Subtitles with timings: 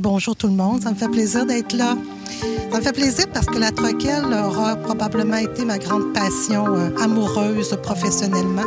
[0.00, 1.94] Bonjour tout le monde, ça me fait plaisir d'être là.
[2.72, 6.88] Ça me fait plaisir parce que la troquelle aura probablement été ma grande passion euh,
[7.02, 8.64] amoureuse professionnellement.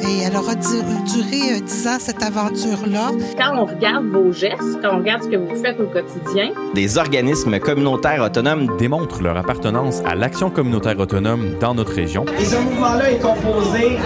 [0.00, 3.12] Et elle aura duré euh, dix ans, cette aventure-là.
[3.38, 6.98] Quand on regarde vos gestes, quand on regarde ce que vous faites au quotidien, des
[6.98, 12.24] organismes communautaires autonomes démontrent leur appartenance à l'action communautaire autonome dans notre région.
[12.40, 13.98] Et ce mouvement-là est composé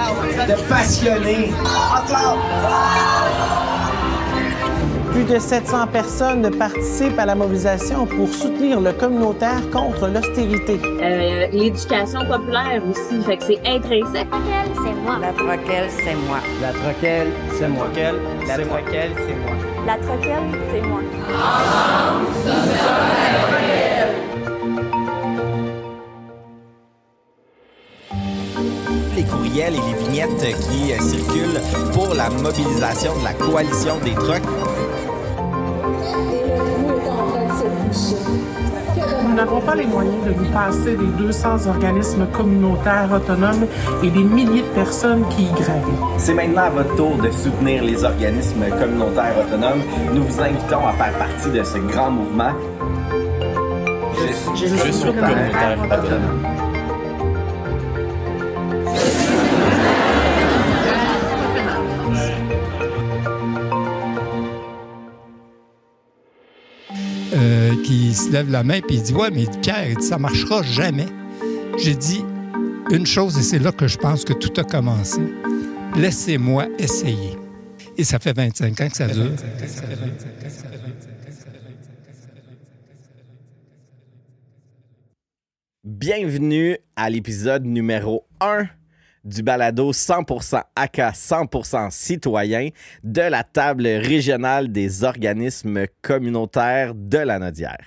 [0.46, 1.52] de passionnés.
[5.12, 10.80] Plus de 700 personnes participent à la mobilisation pour soutenir le communautaire contre l'austérité.
[11.02, 14.28] Euh, L'éducation populaire aussi, fait que c'est intrinsèque.
[15.20, 16.38] La troquelle, c'est moi.
[16.62, 17.28] La troquelle,
[17.58, 17.86] c'est moi.
[18.46, 19.56] La troquelle, c'est moi.
[19.86, 20.42] La troquelle,
[20.72, 21.00] c'est moi.
[29.16, 31.60] Les courriels et les vignettes qui euh, circulent
[31.92, 34.42] pour la mobilisation de la coalition des trucks
[39.22, 43.66] Nous n'avons pas les moyens de nous passer des 200 organismes communautaires autonomes
[44.02, 46.18] et des milliers de personnes qui y gravitent.
[46.18, 49.82] C'est maintenant à votre tour de soutenir les organismes communautaires autonomes.
[50.14, 52.52] Nous vous invitons à faire partie de ce grand mouvement.
[54.54, 56.59] Je, je suis communautaire autonome.
[67.90, 71.08] Qui se lève la main et il dit Ouais, mais Pierre, ça marchera jamais.
[71.76, 72.24] J'ai dit
[72.88, 75.20] une chose et c'est là que je pense que tout a commencé.
[75.96, 77.36] Laissez-moi essayer.
[77.96, 79.32] Et ça fait 25 ans que ça dure.
[85.82, 88.68] Bienvenue à l'épisode numéro 1
[89.24, 92.68] du balado 100% AK 100% citoyen
[93.04, 97.84] de la table régionale des organismes communautaires de la Nodière.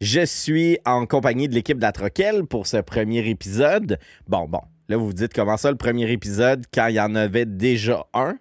[0.00, 3.98] Je suis en compagnie de l'équipe Troquelle pour ce premier épisode.
[4.28, 7.14] Bon, bon, là vous vous dites comment ça le premier épisode quand il y en
[7.14, 8.38] avait déjà un?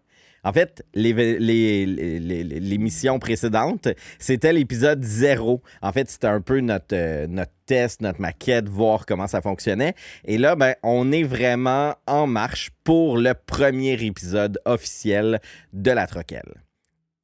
[0.47, 5.61] En fait, les, les, l'émission précédente, c'était l'épisode zéro.
[5.81, 9.93] En fait, c'était un peu notre, euh, notre test, notre maquette, voir comment ça fonctionnait.
[10.23, 15.41] Et là, ben, on est vraiment en marche pour le premier épisode officiel
[15.73, 16.63] de la Troquelle.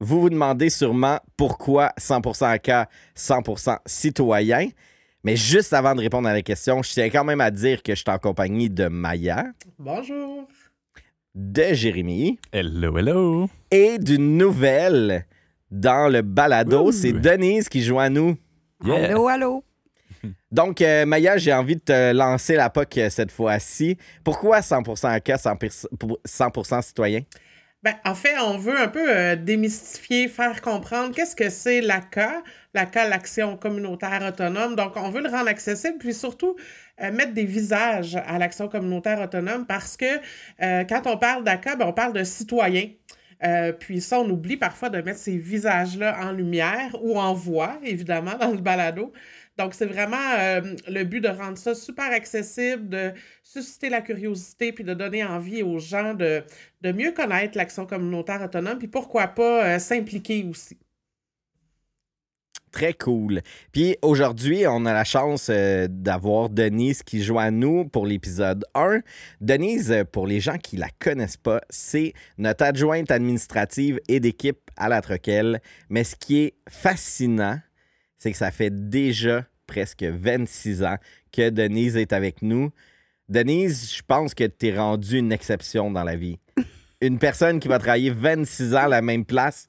[0.00, 4.68] Vous vous demandez sûrement pourquoi 100% AK, 100% citoyen.
[5.22, 7.94] Mais juste avant de répondre à la question, je tiens quand même à dire que
[7.94, 9.46] je suis en compagnie de Maya.
[9.78, 10.46] Bonjour.
[11.34, 12.38] De Jérémy.
[12.52, 13.50] Hello, hello.
[13.72, 15.26] Et d'une nouvelle
[15.68, 16.86] dans le balado.
[16.86, 16.92] Ouh.
[16.92, 18.36] C'est Denise qui joue à nous.
[18.84, 19.06] Yeah.
[19.06, 19.64] Allô, allô?
[20.52, 23.98] Donc, euh, Maya, j'ai envie de te lancer la POC euh, cette fois-ci.
[24.22, 27.22] Pourquoi 100% AK, 100%, pour 100% citoyen?
[27.84, 32.42] Ben, en fait, on veut un peu euh, démystifier, faire comprendre qu'est-ce que c'est l'ACA,
[32.72, 34.74] l'ACA, l'action communautaire autonome.
[34.74, 36.56] Donc, on veut le rendre accessible, puis surtout
[37.02, 40.06] euh, mettre des visages à l'action communautaire autonome parce que
[40.62, 42.88] euh, quand on parle d'ACA, ben, on parle de citoyens.
[43.78, 48.38] Puis ça, on oublie parfois de mettre ces visages-là en lumière ou en voix, évidemment,
[48.40, 49.12] dans le balado.
[49.56, 54.72] Donc, c'est vraiment euh, le but de rendre ça super accessible, de susciter la curiosité,
[54.72, 56.42] puis de donner envie aux gens de,
[56.82, 60.78] mieux connaître l'action communautaire autonome, puis pourquoi pas euh, s'impliquer aussi.
[62.72, 63.40] Très cool.
[63.70, 68.64] Puis aujourd'hui, on a la chance euh, d'avoir Denise qui joue à nous pour l'épisode
[68.74, 68.98] 1.
[69.40, 74.88] Denise, pour les gens qui la connaissent pas, c'est notre adjointe administrative et d'équipe à
[74.88, 75.60] la Troquelle.
[75.88, 77.60] Mais ce qui est fascinant,
[78.24, 80.96] c'est que ça fait déjà presque 26 ans
[81.30, 82.70] que Denise est avec nous.
[83.28, 86.38] Denise, je pense que tu es rendue une exception dans la vie.
[87.02, 89.66] Une personne qui va travailler 26 ans à la même place,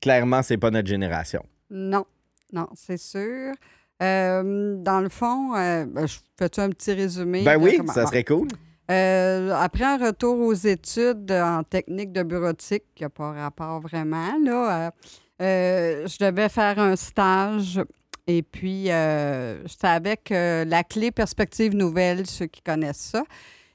[0.00, 1.44] clairement, c'est pas notre génération.
[1.68, 2.04] Non,
[2.52, 3.52] non, c'est sûr.
[4.00, 7.42] Euh, dans le fond, euh, ben, je fais-tu un petit résumé?
[7.42, 8.46] Ben oui, comment- ça serait cool.
[8.88, 14.38] Euh, après un retour aux études en technique de bureautique, qui n'a pas rapport vraiment,
[14.44, 14.92] là,
[15.40, 17.80] euh, je devais faire un stage
[18.26, 23.22] et puis euh, j'étais avec euh, la clé Perspective Nouvelle, ceux qui connaissent ça.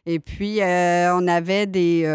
[0.06, 2.06] Et puis, euh, on avait des.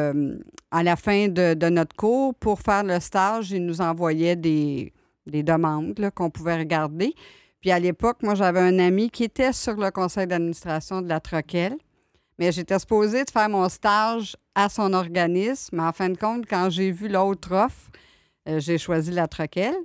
[0.70, 4.92] à la fin de, notre cours, pour faire le stage, ils nous envoyaient des,
[5.26, 7.14] des demandes qu'on pouvait regarder.
[7.60, 11.20] Puis à l'époque, moi, j'avais un ami qui était sur le conseil d'administration de la
[11.20, 11.76] Troquelle.
[12.38, 15.76] Mais j'étais supposée de faire mon stage à son organisme.
[15.76, 17.90] Mais en fin de compte, quand j'ai vu l'autre offre,
[18.48, 19.76] euh, j'ai choisi la Troquelle.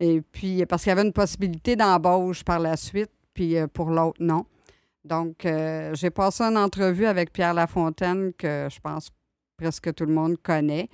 [0.00, 3.90] Et puis, parce qu'il y avait une possibilité d'embauche par la suite, puis euh, pour
[3.90, 4.44] l'autre, non.
[5.04, 9.10] Donc, euh, j'ai passé une entrevue avec Pierre Lafontaine que je pense
[9.56, 10.88] presque tout le monde connaît.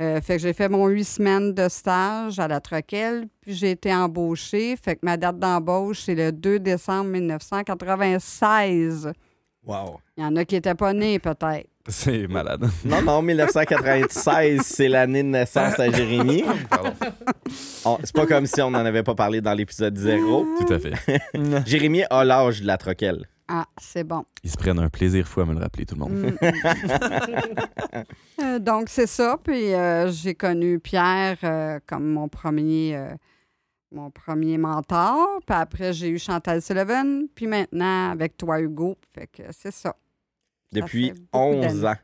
[0.00, 3.70] Euh, fait que j'ai fait mon huit semaines de stage à la Troquelle, puis j'ai
[3.72, 4.76] été embauchée.
[4.76, 9.12] Fait que ma date d'embauche, c'est le 2 décembre 1996.
[9.64, 10.00] Wow.
[10.16, 11.68] Il y en a qui n'étaient pas nés, peut-être.
[11.88, 12.68] C'est malade.
[12.84, 16.44] Non, non, 1996, c'est l'année de naissance à Jérémy.
[17.84, 20.46] On- C'est pas comme si on n'en avait pas parlé dans l'épisode 0.
[20.64, 20.92] Tout à fait.
[21.66, 23.26] Jérémy a l'âge de la troquelle.
[23.48, 24.24] Ah, c'est bon.
[24.44, 26.12] Ils se prennent un plaisir fou à me le rappeler, tout le monde.
[26.12, 26.36] Mm.
[28.40, 29.36] Euh, donc, c'est ça.
[29.42, 33.12] Puis euh, j'ai connu Pierre euh, comme mon premier, euh,
[33.92, 35.40] mon premier mentor.
[35.46, 37.24] Puis après, j'ai eu Chantal Sullivan.
[37.34, 38.96] Puis maintenant, avec toi, Hugo.
[39.14, 39.94] Fait que c'est ça.
[40.72, 41.86] Depuis fait beaucoup 11 d'années.
[41.88, 41.96] ans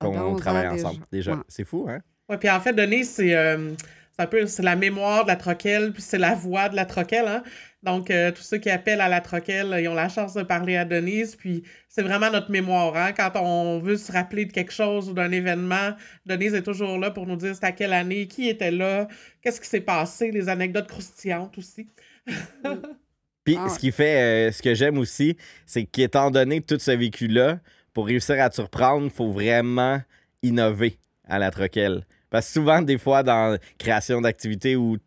[0.00, 0.88] qu'on 11 ans travaille déjà.
[0.88, 1.04] ensemble.
[1.12, 1.42] Déjà, Ouais.
[1.48, 2.00] c'est fou, hein?
[2.28, 3.74] Ouais, puis en fait, Denise, c'est euh,
[4.12, 6.84] c'est un peu c'est la mémoire de la troquelle, puis c'est la voix de la
[6.86, 7.26] troquelle.
[7.26, 7.42] Hein?
[7.84, 10.76] Donc, euh, tous ceux qui appellent à la troquelle, ils ont la chance de parler
[10.76, 12.96] à Denise, puis c'est vraiment notre mémoire.
[12.96, 13.12] Hein?
[13.12, 15.92] Quand on veut se rappeler de quelque chose ou d'un événement,
[16.26, 19.06] Denise est toujours là pour nous dire c'était à quelle année, qui était là,
[19.42, 21.88] qu'est-ce qui s'est passé, les anecdotes croustillantes aussi.
[23.48, 23.70] Puis Ah ouais.
[23.70, 27.60] ce qui fait, euh, ce que j'aime aussi, c'est qu'étant donné tout ce vécu-là,
[27.94, 30.02] pour réussir à te surprendre, il faut vraiment
[30.42, 32.04] innover à la troquelle.
[32.28, 34.98] Parce que souvent, des fois, dans la création d'activités où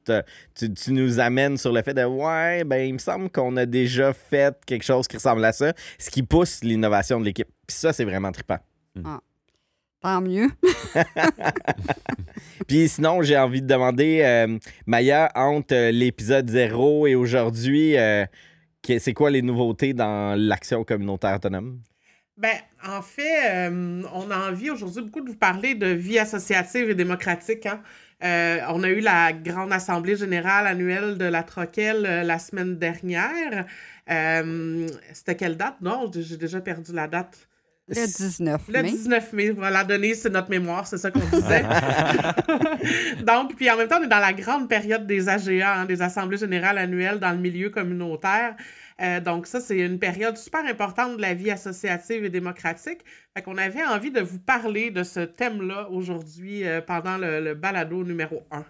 [0.56, 3.68] tu, tu nous amènes sur le fait de Ouais, ben, il me semble qu'on a
[3.68, 7.48] déjà fait quelque chose qui ressemble à ça, ce qui pousse l'innovation de l'équipe.
[7.68, 8.58] Puis ça, c'est vraiment trippant.
[10.02, 10.50] Tant mieux.
[12.68, 14.58] Puis sinon, j'ai envie de demander, euh,
[14.88, 18.26] Maya, entre euh, l'épisode 0 et aujourd'hui, euh,
[19.00, 21.82] c'est quoi les nouveautés dans l'action communautaire autonome?
[22.38, 26.90] Ben, en fait, euh, on a envie aujourd'hui beaucoup de vous parler de vie associative
[26.90, 27.66] et démocratique.
[27.68, 27.82] hein.
[28.24, 32.78] Euh, on a eu la grande assemblée générale annuelle de la Troquelle euh, la semaine
[32.78, 33.66] dernière.
[34.10, 35.76] Euh, C'était quelle date?
[35.82, 37.48] Non, j'ai déjà perdu la date.
[37.92, 38.90] Le 19 Le mai.
[38.90, 41.64] 19 mai, voilà, Denise, c'est notre mémoire, c'est ça qu'on disait.
[43.26, 46.02] Donc, puis en même temps, on est dans la grande période des AGA, hein, des
[46.02, 48.56] Assemblées générales annuelles dans le milieu communautaire.
[49.02, 53.00] Euh, donc, ça, c'est une période super importante de la vie associative et démocratique.
[53.36, 57.56] Fait qu'on avait envie de vous parler de ce thème-là aujourd'hui euh, pendant le, le
[57.56, 58.64] balado numéro 1.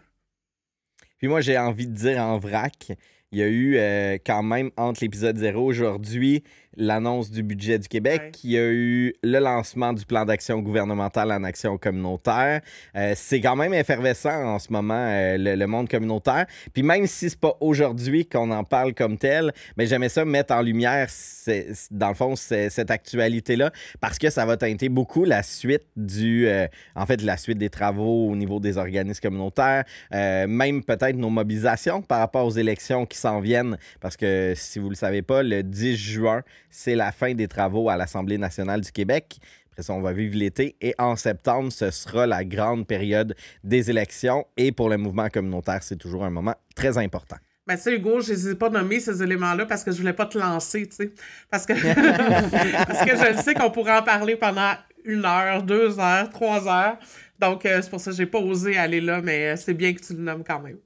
[1.17, 2.93] Puis moi, j'ai envie de dire en vrac,
[3.31, 6.43] il y a eu euh, quand même entre l'épisode 0 aujourd'hui
[6.77, 8.31] l'annonce du budget du Québec, Ouais.
[8.43, 12.61] il y a eu le lancement du plan d'action gouvernemental en action communautaire.
[12.95, 16.45] Euh, c'est quand même effervescent en ce moment, euh, le, le monde communautaire.
[16.73, 20.53] Puis même si c'est pas aujourd'hui qu'on en parle comme tel, mais j'aimais ça mettre
[20.53, 25.25] en lumière, c'est- dans le fond, c'est- cette actualité-là, parce que ça va teinter beaucoup
[25.25, 29.83] la suite du, euh, en fait, la suite des travaux au niveau des organismes communautaires,
[30.11, 34.89] même peut-être nos mobilisations par rapport aux élections qui s'en viennent, parce que si vous
[34.89, 36.41] le savez pas, le 10 juin,
[36.71, 39.39] c'est la fin des travaux à l'Assemblée nationale du Québec.
[39.71, 40.75] Après ça, on va vivre l'été.
[40.81, 44.45] Et en septembre, ce sera la grande période des élections.
[44.57, 47.37] Et pour le mouvement communautaire, c'est toujours un moment très important.
[47.67, 50.13] Ben, tu sais, Hugo, je les ai pas nommés, ces éléments-là, parce que je voulais
[50.13, 51.11] pas te lancer, tu sais.
[51.49, 51.73] Parce que,
[52.85, 54.73] parce que je le sais qu'on pourrait en parler pendant
[55.05, 56.97] une heure, deux heures, trois heures.
[57.39, 59.93] Donc, euh, c'est pour ça que j'ai pas osé aller là, mais euh, c'est bien
[59.93, 60.77] que tu le nommes quand même.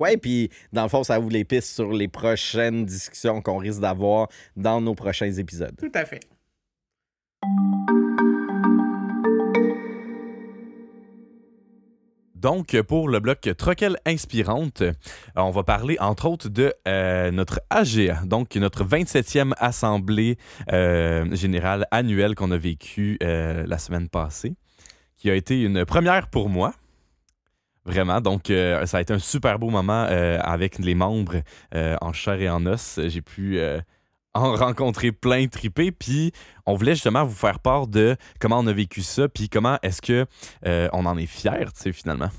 [0.00, 3.80] Ouais, puis dans le fond, ça ouvre les pistes sur les prochaines discussions qu'on risque
[3.80, 5.76] d'avoir dans nos prochains épisodes.
[5.78, 6.20] Tout à fait.
[12.34, 14.92] Donc, pour le bloc Troquelle Inspirante, euh,
[15.36, 20.38] on va parler entre autres de euh, notre AGA, donc notre 27e Assemblée
[20.72, 24.54] euh, générale annuelle qu'on a vécue euh, la semaine passée,
[25.18, 26.72] qui a été une première pour moi.
[27.86, 31.36] Vraiment, donc euh, ça a été un super beau moment euh, avec les membres
[31.74, 33.00] euh, en chair et en os.
[33.06, 33.58] J'ai pu
[34.34, 36.32] en rencontrer plein tripés, puis
[36.66, 40.02] on voulait justement vous faire part de comment on a vécu ça, puis comment est-ce
[40.02, 40.26] que
[40.92, 42.30] on en est fiers, tu sais, finalement?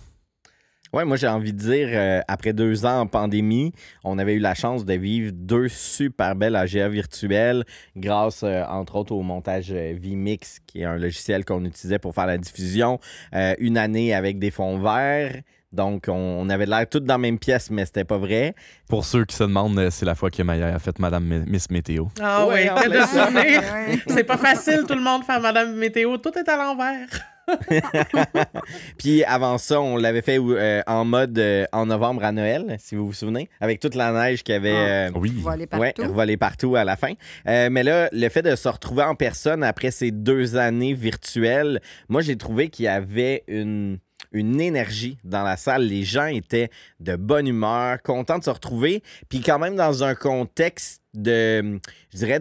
[0.93, 3.71] Ouais, moi j'ai envie de dire, euh, après deux ans en pandémie,
[4.03, 7.63] on avait eu la chance de vivre deux super belles AGA virtuelles
[7.95, 12.13] grâce, euh, entre autres, au montage euh, vMix, qui est un logiciel qu'on utilisait pour
[12.13, 12.99] faire la diffusion.
[13.33, 15.41] Euh, une année avec des fonds verts.
[15.71, 18.53] Donc, on, avait l'air toutes dans la même pièce, mais c'était pas vrai.
[18.89, 21.69] Pour ceux qui se demandent, c'est la fois que Maya a fait Madame Mi- Miss
[21.71, 22.07] Météo.
[22.21, 23.07] Ah Ouais, oui, ça.
[23.07, 23.61] souvenir.
[23.61, 23.99] Ouais.
[24.07, 26.17] C'est pas facile, tout le monde, faire Madame Météo.
[26.17, 27.07] Tout est à l'envers.
[28.97, 32.95] Puis avant ça, on l'avait fait euh, en mode euh, en novembre à Noël, si
[32.95, 34.71] vous vous souvenez, avec toute la neige qu'il y avait.
[34.71, 35.07] Ah.
[35.07, 35.43] euh, Oui.
[35.43, 36.13] Ouais, partout.
[36.13, 37.13] voler partout à la fin.
[37.47, 41.81] Euh, mais là, le fait de se retrouver en personne après ces deux années virtuelles,
[42.09, 43.99] moi, j'ai trouvé qu'il y avait une,
[44.31, 45.83] une énergie dans la salle.
[45.83, 46.69] Les gens étaient
[46.99, 51.79] de bonne humeur, contents de se retrouver, puis quand même dans un contexte de,
[52.13, 52.39] je dirais,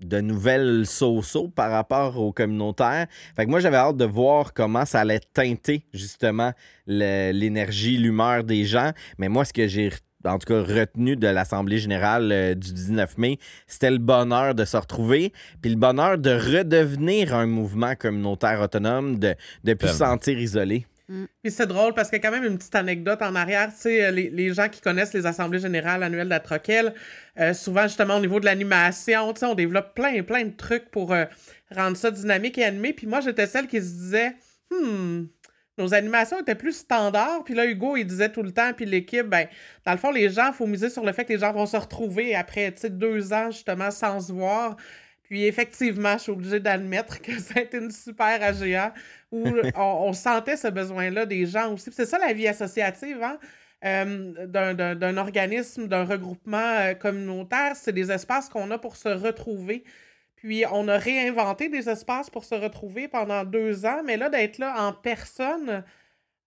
[0.00, 1.22] de nouvelles so
[1.54, 3.06] par rapport au communautaire.
[3.36, 6.52] Fait que moi, j'avais hâte de voir comment ça allait teinter justement
[6.86, 8.92] l'énergie, l'humeur des gens.
[9.18, 9.90] Mais moi, ce que j'ai
[10.24, 14.64] en tout cas retenu de l'Assemblée générale euh, du 19 mai, c'était le bonheur de
[14.64, 19.94] se retrouver, puis le bonheur de redevenir un mouvement communautaire autonome, de ne plus se
[19.94, 20.86] sentir isolé.
[21.10, 21.24] Mm.
[21.42, 23.68] Puis c'est drôle parce qu'il y a quand même une petite anecdote en arrière.
[23.74, 26.94] Tu sais, euh, les, les gens qui connaissent les assemblées générales annuelles de la Troquelle,
[27.38, 30.88] euh, souvent justement au niveau de l'animation, tu sais, on développe plein, plein de trucs
[30.90, 31.24] pour euh,
[31.74, 32.92] rendre ça dynamique et animé.
[32.92, 34.36] Puis moi, j'étais celle qui se disait,
[34.70, 35.24] hmm,
[35.78, 37.42] nos animations étaient plus standards.
[37.44, 39.48] Puis là, Hugo, il disait tout le temps, puis l'équipe, ben,
[39.84, 41.66] dans le fond, les gens, il faut miser sur le fait que les gens vont
[41.66, 44.76] se retrouver après, deux ans justement sans se voir.
[45.30, 48.92] Puis effectivement, je suis obligée d'admettre que été une super AGA
[49.30, 49.44] où
[49.76, 51.90] on, sentait ce besoin-là des gens aussi.
[51.92, 53.38] C'est ça la vie associative, hein?
[53.84, 59.84] Euh, d'un organisme, d'un regroupement euh, communautaire, c'est des espaces qu'on a pour se retrouver.
[60.34, 64.58] Puis on a réinventé des espaces pour se retrouver pendant deux ans, mais là, d'être
[64.58, 65.84] là en personne,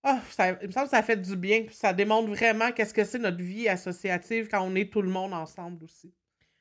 [0.03, 1.65] oh, ça, il me semble que ça fait du bien.
[1.71, 5.33] ça démontre vraiment qu'est-ce que c'est notre vie associative quand on est tout le monde
[5.33, 6.13] ensemble aussi.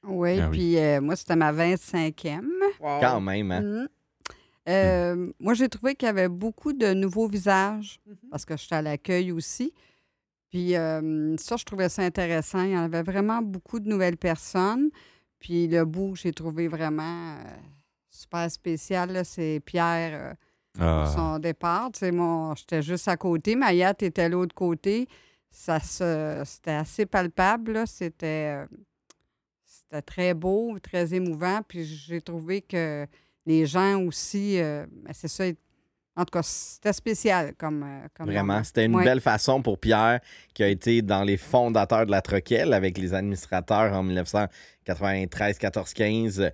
[0.04, 2.42] Oui, ah puis euh, moi, c'était ma 25e.
[2.80, 3.61] Quand même, hein?
[3.61, 3.88] Mmh.
[4.68, 8.76] Euh, moi, j'ai trouvé qu'il y avait beaucoup de nouveaux visages mmh parce que j'étais
[8.76, 9.73] à l'accueil aussi.
[10.50, 12.62] Puis euh, ça, je trouvais ça intéressant.
[12.62, 14.90] Il y en avait vraiment beaucoup de nouvelles personnes.
[15.38, 17.37] Puis le bout, j'ai trouvé vraiment
[18.09, 19.25] super spécial.
[19.25, 20.37] C'est Pierre
[20.78, 21.12] ah.
[21.14, 21.90] son départ.
[22.12, 23.56] moi, j'étais juste à côté.
[23.56, 25.09] Mayat était l'autre côté.
[25.50, 27.82] Ça c'était assez palpable.
[27.87, 28.64] C'était
[29.92, 31.61] c'était très beau, très émouvant.
[31.66, 33.06] Puis j'ai trouvé que
[33.46, 35.44] les gens aussi, euh, ben, c'est ça,
[36.14, 37.82] en tout cas, c'était spécial comme.
[37.82, 40.20] Euh, comme Vraiment, c'était une belle façon pour Pierre,
[40.54, 45.92] qui a été dans les fondateurs de la Troquelle avec les administrateurs en 1993, 14,
[45.94, 46.50] 15.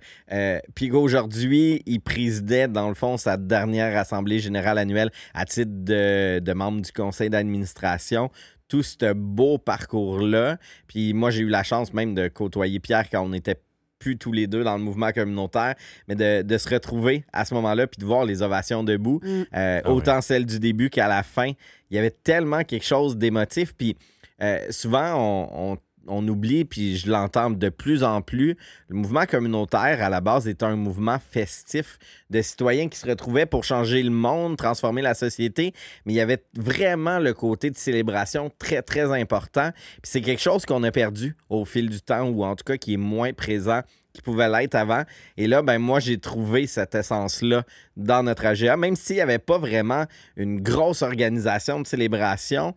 [0.75, 6.39] puis aujourd'hui, il présidait, dans le fond, sa dernière Assemblée générale annuelle à titre de,
[6.39, 8.31] de membre du conseil d'administration
[8.69, 10.57] tout ce beau parcours-là.
[10.87, 13.59] Puis moi, j'ai eu la chance même de côtoyer Pierre quand on était
[13.97, 15.75] plus tous les deux dans le mouvement communautaire,
[16.07, 19.27] mais de, se retrouver à ce moment-là puis de voir les ovations debout, mm.
[19.27, 21.51] euh, ah autant celles du début qu'à la fin.
[21.91, 23.73] Il y avait tellement quelque chose d'émotif.
[23.73, 23.97] Puis
[24.41, 25.77] euh, souvent, on, on
[26.07, 28.55] on oublie, puis je l'entends de plus en plus,
[28.87, 33.45] le mouvement communautaire, à la base, est un mouvement festif de citoyens qui se retrouvaient
[33.45, 35.73] pour changer le monde, transformer la société,
[36.05, 39.71] mais il y avait vraiment le côté de célébration très, très important.
[40.03, 42.93] C'est quelque chose qu'on a perdu au fil du temps, ou en tout cas qui
[42.93, 43.81] est moins présent
[44.13, 45.03] qu'il pouvait l'être avant.
[45.37, 47.63] Et là, ben moi, j'ai trouvé cette essence-là
[47.95, 52.73] dans notre AGA, même s'il n'y avait pas vraiment une grosse organisation de célébration.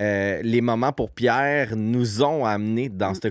[0.00, 3.20] Euh, les moments pour Pierre nous ont amenés dans mm.
[3.22, 3.28] ce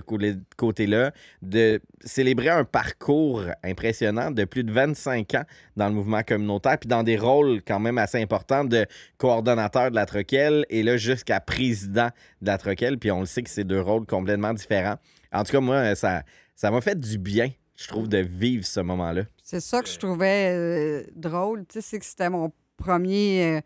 [0.56, 5.44] côté-là de célébrer un parcours impressionnant de plus de 25 ans
[5.76, 8.86] dans le mouvement communautaire, puis dans des rôles quand même assez importants de
[9.18, 12.08] coordonnateur de la Troquelle et là jusqu'à président
[12.40, 14.96] de la Troquelle, puis on le sait que c'est deux rôles complètement différents.
[15.32, 16.22] En tout cas, moi, ça
[16.56, 19.22] ça m'a fait du bien, je trouve, de vivre ce moment-là.
[19.42, 23.56] C'est ça que je trouvais euh, drôle, tu sais, c'est que c'était mon premier...
[23.56, 23.60] Euh,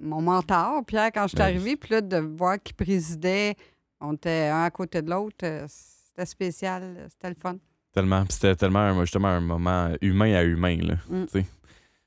[0.00, 3.54] mon mentor, Pierre, quand je suis ben arrivée, puis là, de voir qu'il présidait,
[4.00, 7.56] on était un à côté de l'autre, euh, c'était spécial, c'était le fun.
[7.92, 8.24] Tellement.
[8.28, 10.78] C'était tellement justement un moment humain à humain.
[10.80, 11.42] Là, mm.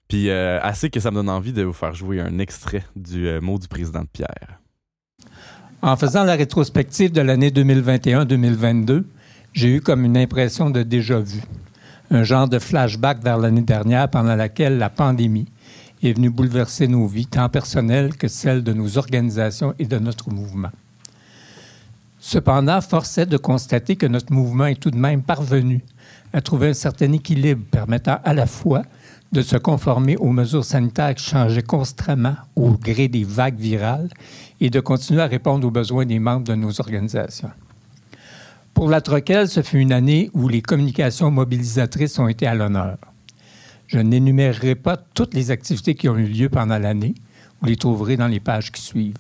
[0.08, 3.28] Puis euh, assez que ça me donne envie de vous faire jouer un extrait du
[3.28, 4.60] euh, mot du président de Pierre.
[5.82, 9.04] En faisant la rétrospective de l'année 2021-2022,
[9.54, 11.42] j'ai eu comme une impression de déjà-vu.
[12.10, 15.48] Un genre de flashback vers l'année dernière pendant laquelle la pandémie,
[16.10, 20.30] est venu bouleverser nos vies, tant personnelles que celles de nos organisations et de notre
[20.30, 20.72] mouvement.
[22.20, 25.82] Cependant, force est de constater que notre mouvement est tout de même parvenu
[26.32, 28.84] à trouver un certain équilibre permettant à la fois
[29.34, 34.10] de se conformer aux mesures sanitaires qui changeaient constamment au gré des vagues virales
[34.62, 37.52] et de continuer à répondre aux besoins des membres de nos organisations.
[38.74, 42.98] Pour la Troquelle, ce fut une année où les communications mobilisatrices ont été à l'honneur.
[43.94, 47.14] Je n'énumérerai pas toutes les activités qui ont eu lieu pendant l'année.
[47.62, 49.14] Vous les trouverez dans les pages qui suivent.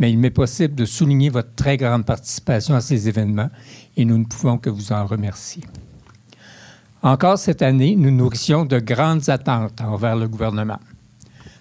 [0.00, 3.48] Mais il m'est possible de souligner votre très grande participation à ces événements
[3.96, 5.62] et nous ne pouvons que vous en remercier.
[7.02, 10.80] Encore cette année, nous nourrissions de grandes attentes envers le gouvernement.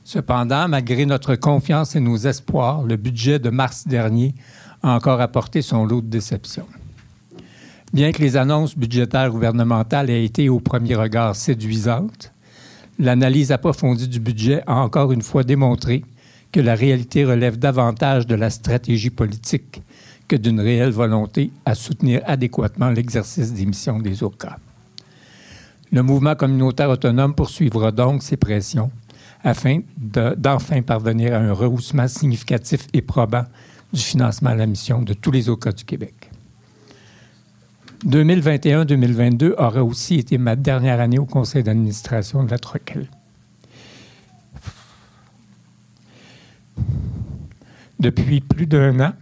[0.03, 4.33] Cependant, malgré notre confiance et nos espoirs, le budget de mars dernier
[4.81, 6.67] a encore apporté son lot de déceptions.
[7.93, 12.31] Bien que les annonces budgétaires gouvernementales aient été au premier regard séduisantes,
[12.97, 16.05] l'analyse approfondie du budget a encore une fois démontré
[16.53, 19.81] que la réalité relève davantage de la stratégie politique
[20.29, 24.57] que d'une réelle volonté à soutenir adéquatement l'exercice des missions des OCA.
[25.91, 28.89] Le mouvement communautaire autonome poursuivra donc ses pressions
[29.43, 33.43] afin d'enfin parvenir à un rehaussement significatif et probant
[33.91, 36.20] du financement à la mission de tous les OCA du Québec.
[38.05, 43.07] 2021-2022 aura aussi été ma dernière année au conseil d'administration de la Troquel.
[47.99, 49.13] Depuis plus d'un an,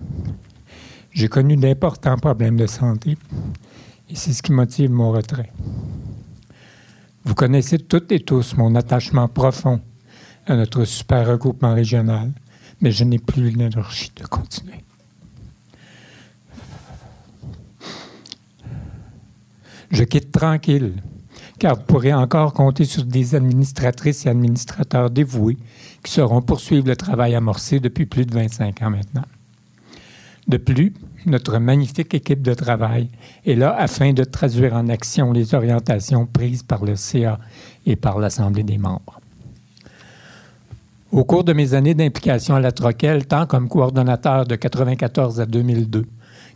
[1.12, 3.18] j'ai connu d'importants problèmes de santé
[4.10, 5.52] et c'est ce qui motive mon retrait.
[7.26, 9.82] Vous connaissez toutes et tous mon attachement profond
[10.46, 12.32] à notre super regroupement régional,
[12.80, 14.86] mais je n'ai plus l'énergie de continuer.
[19.92, 20.94] Je quitte tranquille,
[21.58, 25.58] car vous pourrez encore compter sur des administratrices et administrateurs dévoués
[26.04, 29.26] qui sauront poursuivre le travail amorcé depuis plus de 25 ans maintenant.
[30.48, 30.94] De plus,
[31.26, 33.10] notre magnifique équipe de travail
[33.46, 37.40] est là afin de traduire en action les orientations prises par le CA
[37.86, 39.20] et par l'Assemblée des membres.
[41.12, 45.46] Au cours de mes années d'implication à la Troquelle, tant comme coordonnateur de 1994 à
[45.46, 46.06] 2002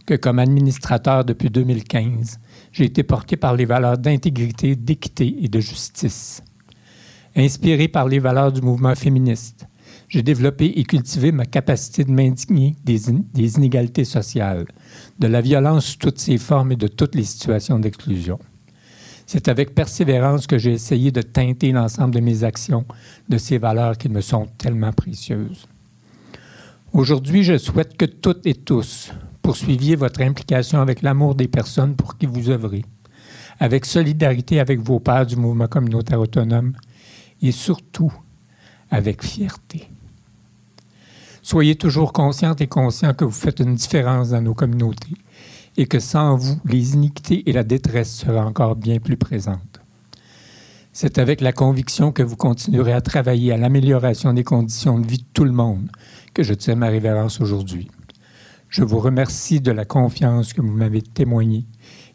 [0.06, 2.40] que comme administrateur depuis 2015,
[2.74, 6.42] j'ai été porté par les valeurs d'intégrité, d'équité et de justice.
[7.36, 9.68] Inspiré par les valeurs du mouvement féministe,
[10.10, 13.00] j'ai développé et cultivé ma capacité de m'indigner des,
[13.34, 14.66] des, inégalités sociales,
[15.20, 18.40] de la violence sous toutes ses formes et de toutes les situations d'exclusion.
[19.26, 22.86] C'est avec persévérance que j'ai essayé de teinter l'ensemble de mes actions
[23.30, 25.68] de ces valeurs qui me sont tellement précieuses.
[26.92, 29.12] Aujourd'hui, je souhaite que toutes et tous
[29.44, 32.84] poursuiviez votre implication avec l'amour des personnes pour qui vous œuvrez,
[33.60, 36.74] avec solidarité avec vos pères du mouvement communautaire autonome
[37.42, 38.12] et surtout
[38.90, 39.90] avec fierté.
[41.42, 45.18] Soyez toujours conscientes et conscients que vous faites une différence dans nos communautés
[45.76, 49.82] et que sans vous, les iniquités et la détresse seraient encore bien plus présentes.
[50.94, 55.18] C'est avec la conviction que vous continuerez à travailler à l'amélioration des conditions de vie
[55.18, 55.90] de tout le monde
[56.34, 57.90] que je tiens ma révérence aujourd'hui.
[58.74, 61.68] Je vous remercie de la confiance que vous m'avez témoignée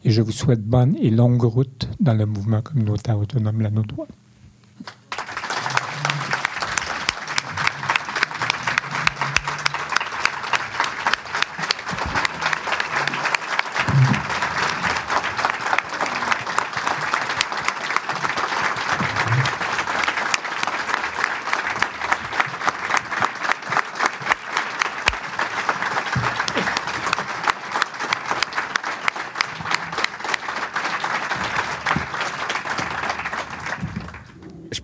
[0.02, 3.62] et je vous souhaite bonne et longue route dans le mouvement communautaire autonome.
[3.62, 3.68] Je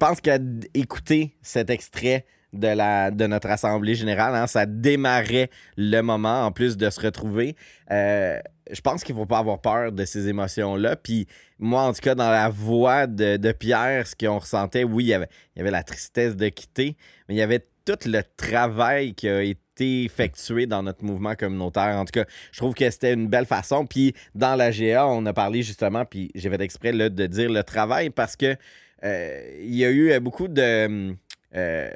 [0.06, 6.44] pense qu'écouter cet extrait de, la, de notre Assemblée générale, hein, ça démarrait le moment,
[6.44, 7.56] en plus de se retrouver.
[7.90, 8.38] Euh,
[8.70, 10.96] je pense qu'il ne faut pas avoir peur de ces émotions-là.
[10.96, 11.26] Puis
[11.58, 15.14] moi, en tout cas, dans la voix de, Pierre, ce qu'on ressentait, oui, il y,
[15.14, 19.14] avait, il y avait la tristesse de quitter, mais il y avait tout le travail
[19.14, 21.96] qui a été effectué dans notre mouvement communautaire.
[21.96, 23.86] En tout cas, je trouve que c'était une belle façon.
[23.86, 27.50] Puis dans la GA, on a parlé justement, puis j'ai fait exprès là, de dire
[27.50, 28.56] le travail parce que
[29.04, 31.14] il y a eu beaucoup de.
[31.54, 31.90] Euh,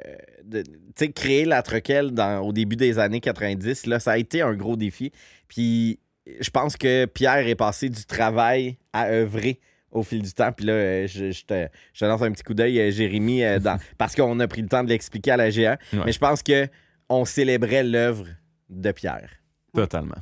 [0.51, 0.63] tu
[0.95, 4.53] sais, créer la troquelle dans, au début des années 90, là, ça a été un
[4.53, 5.11] gros défi.
[5.47, 5.99] Puis
[6.39, 9.59] je pense que Pierre est passé du travail à œuvrer
[9.91, 10.51] au fil du temps.
[10.51, 13.41] Puis là, euh, je, te, je, lance un petit coup d'œil, Jérémy,
[13.97, 15.77] parce qu'on a pris le temps de l'expliquer à la GA.
[16.05, 16.67] Mais je pense que
[17.09, 18.27] on célébrait l'œuvre
[18.69, 19.29] de Pierre.
[19.73, 20.15] Totalement.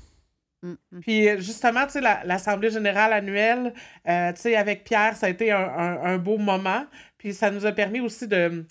[0.68, 1.00] Mm, mm.
[1.02, 3.74] Puis justement, tu l'Assemblée générale annuelle,
[4.08, 6.86] euh, avec Pierre, ça a été un, beau moment.
[7.18, 8.66] Puis ça nous a permis aussi de,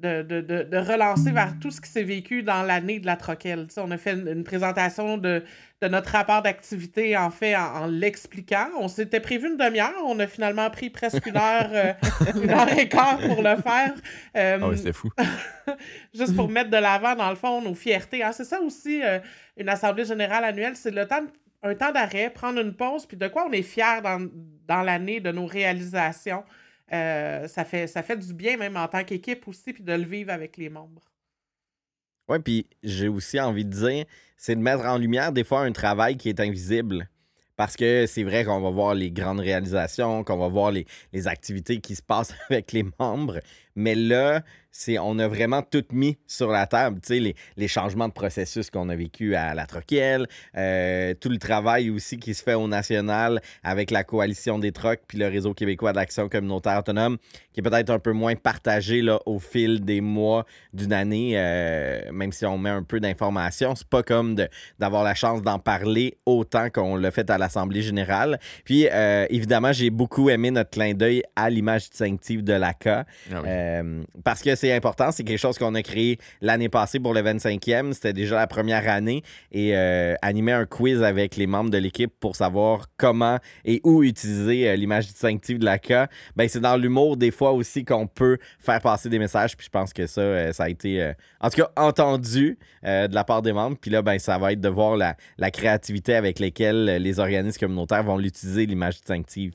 [0.00, 3.66] de, relancer vers tout ce qui s'est vécu dans l'année de la Troquelle.
[3.66, 5.42] Tu sais, on a fait une, présentation de,
[5.82, 8.68] notre rapport d'activité, en fait, en, l'expliquant.
[8.78, 9.94] On s'était prévu une demi-heure.
[10.04, 11.92] On a finalement pris presque une heure, euh,
[12.42, 13.94] une heure et quart pour le faire.
[14.36, 15.10] Euh, ah oui, c'était fou.
[16.14, 18.22] juste pour mettre de l'avant, dans le fond, nos fiertés.
[18.22, 18.32] Hein.
[18.32, 19.00] C'est ça aussi
[19.56, 21.24] une assemblée générale annuelle, c'est le temps,
[21.62, 24.26] un temps d'arrêt, prendre une pause, puis de quoi on est fier dans,
[24.66, 26.44] dans l'année de nos réalisations.
[26.92, 30.56] Euh, ça, fait, du bien même en tant qu'équipe aussi, puis de le vivre avec
[30.56, 31.02] les membres.
[32.28, 34.04] Oui, puis j'ai aussi envie de dire,
[34.36, 37.08] c'est de mettre en lumière des fois un travail qui est invisible.
[37.56, 40.86] Parce que c'est vrai qu'on va voir les grandes réalisations, qu'on va voir les,
[41.26, 43.38] activités qui se passent avec les membres,
[43.76, 47.00] Mais là, c'est on a vraiment tout mis sur la table.
[47.00, 51.28] Tu sais, les, les changements de processus qu'on a vécu à la Troquielle, euh, tout
[51.28, 55.26] le travail aussi qui se fait au national avec la coalition des trocs puis le
[55.26, 57.18] réseau québécois d'action communautaire autonome,
[57.52, 62.00] qui est peut-être un peu moins partagé là, au fil des mois d'une année, euh,
[62.12, 63.74] même si on met un peu d'informations.
[63.74, 64.36] C'est pas comme
[64.78, 68.38] d'avoir la chance d'en parler autant qu'on l'a fait à l'Assemblée générale.
[68.64, 73.04] Puis, euh, évidemment, j'ai beaucoup aimé notre clin d'œil à l'image distinctive de l'ACA.
[73.32, 73.48] Ah oui.
[73.60, 77.20] Euh, parce que c'est important, c'est quelque chose qu'on a créé l'année passée pour le
[77.20, 77.92] 25e.
[77.92, 82.12] C'était déjà la première année et euh, animer un quiz avec les membres de l'équipe
[82.20, 86.08] pour savoir comment et où utiliser euh, l'image distinctive de l'ACA.
[86.36, 89.56] Ben, c'est dans l'humour des fois aussi qu'on peut faire passer des messages.
[89.56, 93.42] Puis je pense que ça, ça a été, en tout cas, entendu de la part
[93.42, 93.76] des membres.
[93.80, 97.58] Puis là, ben, ça va être de voir la, la créativité avec lesquelles les organismes
[97.58, 99.52] communautaires vont l'utiliser, l'image distinctive.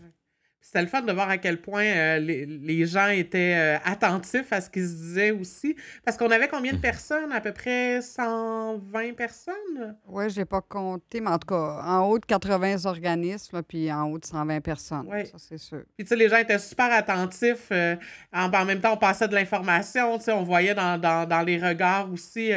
[0.65, 4.51] C'était le fun de voir à quel point euh, les, les gens étaient euh, attentifs
[4.51, 5.75] à ce qu'ils se disaient aussi.
[6.04, 7.32] Parce qu'on avait combien de personnes?
[7.32, 9.95] À peu près 120 personnes?
[10.08, 13.62] Oui, je n'ai pas compté, mais en tout cas, en haut de 80 organismes, là,
[13.62, 15.06] puis en haut de 120 personnes.
[15.08, 15.28] Oui.
[15.28, 15.84] Ça, c'est sûr.
[15.95, 17.67] Puis, tu sais, les gens étaient super attentifs.
[17.71, 17.95] euh,
[18.34, 20.17] en, en même temps, on passait de l'information.
[20.17, 22.51] Tu sais, on voyait dans, dans, dans les regards aussi,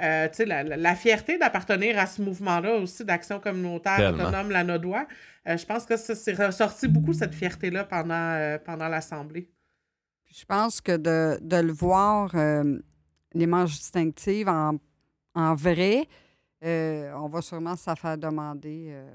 [0.00, 4.24] euh, tu sais, la, la- la fierté d'appartenir à ce mouvement-là aussi d'action communautaire Tellement.
[4.24, 5.06] autonome, la Nodois.
[5.46, 9.50] Euh, je pense que ça s'est ressorti beaucoup, cette fierté-là, pendant, euh, pendant l'Assemblée.
[10.36, 12.78] Je pense que de, de le voir, euh,
[13.34, 14.78] l'image distinctive en,
[15.34, 16.08] en vrai,
[16.64, 18.86] euh, on va sûrement se faire demander.
[18.90, 19.06] euh,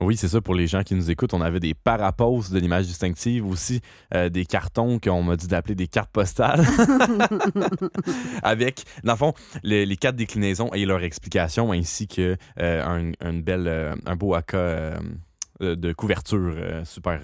[0.00, 1.34] Oui, c'est ça pour les gens qui nous écoutent.
[1.34, 3.80] On avait des paraposes de l'image distinctive, aussi
[4.14, 6.64] euh, des cartons qu'on m'a dit d'appeler des cartes postales.
[8.42, 13.42] Avec, dans le fond, les, les quatre déclinaisons et leur explication, ainsi que un, une
[13.42, 14.54] belle, un beau AK
[15.60, 17.20] de couverture super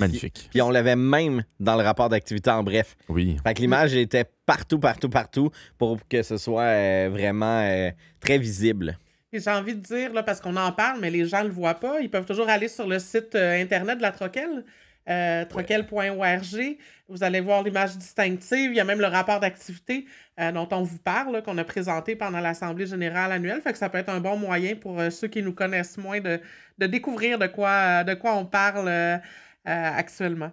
[0.00, 0.48] magnifique.
[0.50, 2.96] Puis on l'avait même dans le rapport d'activité en bref.
[3.08, 3.36] Oui.
[3.44, 8.38] Fait que l'image était partout, partout, partout pour que ce soit euh, vraiment euh, très
[8.38, 8.98] visible.
[9.32, 11.52] Et j'ai envie de dire, là, parce qu'on en parle, mais les gens ne le
[11.52, 14.64] voient pas, ils peuvent toujours aller sur le site euh, Internet de la Troquelle,
[15.08, 16.76] euh, troquelle.org.
[17.08, 18.72] Vous allez voir l'image distinctive.
[18.72, 20.06] Il y a même le rapport d'activité
[20.40, 23.60] euh, dont on vous parle, qu'on a présenté pendant l'Assemblée générale annuelle.
[23.60, 26.20] Fait que ça peut être un bon moyen pour euh, ceux qui nous connaissent moins
[26.20, 26.40] de,
[26.78, 29.20] de découvrir de quoi, de quoi on parle
[29.66, 30.52] actuellement.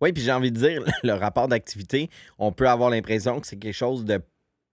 [0.00, 3.56] Oui, puis j'ai envie de dire, le rapport d'activité, on peut avoir l'impression que c'est
[3.56, 4.20] quelque chose de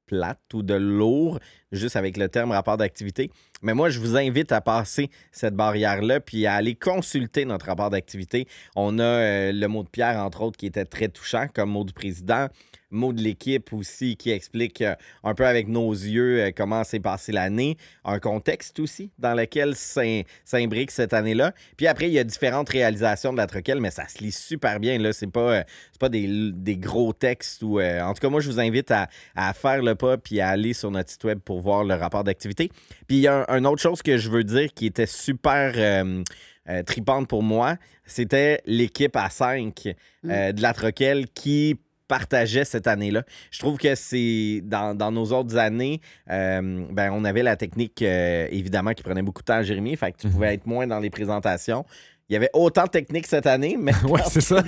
[0.06, 1.40] plate ou de lourd,
[1.72, 3.30] juste avec le terme rapport d'activité.
[3.62, 7.90] Mais moi, je vous invite à passer cette barrière-là puis à aller consulter notre rapport
[7.90, 8.48] d'activité.
[8.76, 11.84] On a euh, le mot de Pierre, entre autres, qui était très touchant comme mot
[11.84, 12.48] du président.
[12.90, 17.02] Mot de l'équipe aussi qui explique euh, un peu avec nos yeux euh, comment s'est
[17.02, 21.52] passée l'année, un contexte aussi dans lequel s'im- s'imbrique cette année-là.
[21.76, 24.80] Puis après, il y a différentes réalisations de la Troquelle, mais ça se lit super
[24.80, 24.98] bien.
[25.00, 25.64] Là, c'est pas, euh,
[26.00, 27.62] pas des, des gros textes.
[27.62, 30.40] Ou, euh, en tout cas, moi, je vous invite à, à faire le pas puis
[30.40, 32.70] à aller sur notre site web pour voir le rapport d'activité.
[33.08, 35.74] Puis il y a un, une autre chose que je veux dire qui était super
[35.76, 36.24] euh,
[36.70, 39.88] euh, tripante pour moi, c'était l'équipe à 5
[40.26, 43.24] euh, de la Troquelle qui partageait cette année-là.
[43.52, 48.02] Je trouve que c'est dans, dans nos autres années, euh, ben, on avait la technique
[48.02, 50.88] euh, évidemment qui prenait beaucoup de temps à Jérémy, fait que tu pouvais être moins
[50.88, 51.86] dans les présentations.
[52.30, 54.62] Il y avait autant de techniques cette année, mais Ouais, c'est ça.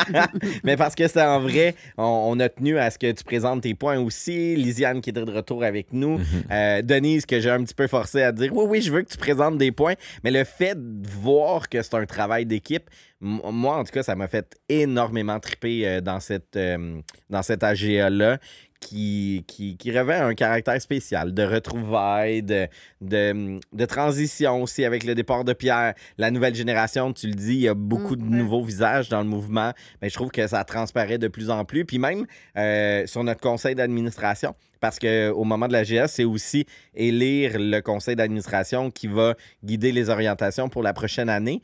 [0.64, 3.62] mais parce que c'est en vrai, on, on a tenu à ce que tu présentes
[3.62, 4.56] tes points aussi.
[4.56, 6.18] Lisiane qui était de retour avec nous.
[6.50, 9.10] Euh, Denise, que j'ai un petit peu forcé à dire oui, oui, je veux que
[9.10, 9.94] tu présentes des points.
[10.22, 12.88] Mais le fait de voir que c'est un travail d'équipe,
[13.20, 17.62] moi, en tout cas, ça m'a fait énormément triper euh, dans cette, euh, dans cette
[17.62, 18.38] AGA-là.
[18.86, 22.68] Qui, qui, qui revêt un caractère spécial de retrouvailles, de,
[23.00, 25.94] de, de transition aussi avec le départ de Pierre.
[26.18, 29.28] La nouvelle génération, tu le dis, il y a beaucoup de nouveaux visages dans le
[29.28, 29.72] mouvement.
[30.02, 31.86] Mais je trouve que ça transparaît de plus en plus.
[31.86, 32.26] Puis même
[32.58, 37.80] euh, sur notre conseil d'administration, parce qu'au moment de la GS, c'est aussi élire le
[37.80, 41.62] conseil d'administration qui va guider les orientations pour la prochaine année.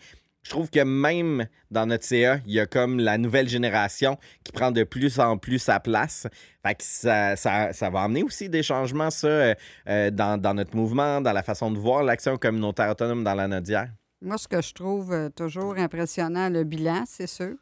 [0.50, 4.50] Je trouve que même dans notre CA, il y a comme la nouvelle génération qui
[4.50, 6.26] prend de plus en plus sa place.
[6.66, 9.54] Fait que ça, ça, ça va amener aussi des changements, ça, euh,
[9.86, 13.90] euh, dans, notre mouvement, dans la façon de voir l'action communautaire autonome dans la Nodière.
[14.20, 17.54] Moi, ce que je trouve euh, toujours impressionnant, le bilan, c'est sûr.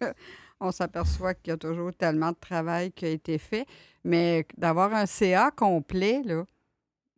[0.58, 3.66] On s'aperçoit qu'il y a toujours tellement de travail qui a été fait.
[4.02, 6.42] Mais d'avoir un CA complet, là,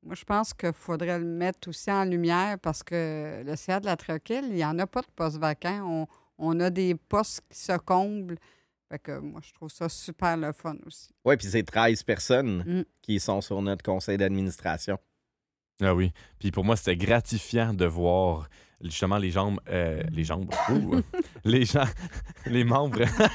[0.03, 3.87] moi, je pense qu'il faudrait le mettre aussi en lumière parce que le CA de
[3.87, 5.83] la Troquelle, il n'y en a pas de postes vacants.
[5.87, 6.07] On,
[6.39, 8.39] on a des postes qui se comblent.
[8.91, 11.11] Fait que moi, je trouve ça super le fun aussi.
[11.25, 12.85] Oui, puis c'est 13 personnes Mm.
[13.03, 14.99] qui sont sur notre conseil d'administration.
[15.83, 16.13] Ah oui.
[16.39, 18.49] Puis pour moi, c'était gratifiant de voir
[18.83, 21.01] justement les jambes, euh, les jambes, ouh,
[21.45, 21.85] les gens,
[22.47, 23.05] les membres.
[23.17, 23.27] ça,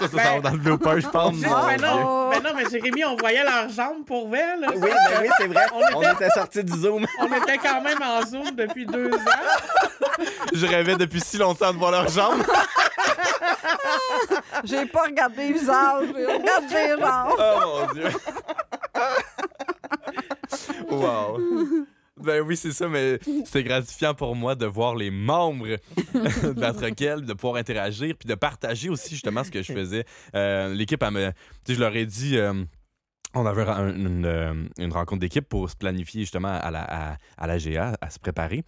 [0.00, 1.36] ça, ça va dans le blooper, je pense.
[1.36, 4.56] Mais non, mais non, mais Jérémy, on voyait leurs jambes pour vrai.
[4.58, 4.68] Là.
[4.74, 5.64] Oui, ben oui, c'est vrai.
[5.72, 7.06] On On était- était sortis du Zoom.
[7.20, 10.26] On était quand même en Zoom depuis deux ans.
[10.52, 12.42] Je rêvais depuis si longtemps de voir leurs jambes.
[14.64, 17.34] J'ai pas regardé les visages, j'ai regardé les jambes.
[17.38, 18.10] Oh mon Dieu.
[20.90, 21.38] wow.
[22.22, 25.66] Ben oui, c'est ça, mais c'était gratifiant pour moi de voir les membres
[26.14, 30.04] de la troquelle, de pouvoir interagir, puis de partager aussi justement ce que je faisais.
[30.34, 31.32] Euh, L'équipe, me-
[31.68, 32.36] je leur ai dit.
[32.36, 32.52] euh,
[33.34, 37.16] on avait un- une, euh, une rencontre d'équipe pour se planifier justement à la, à,
[37.38, 38.64] à la GA, à se préparer.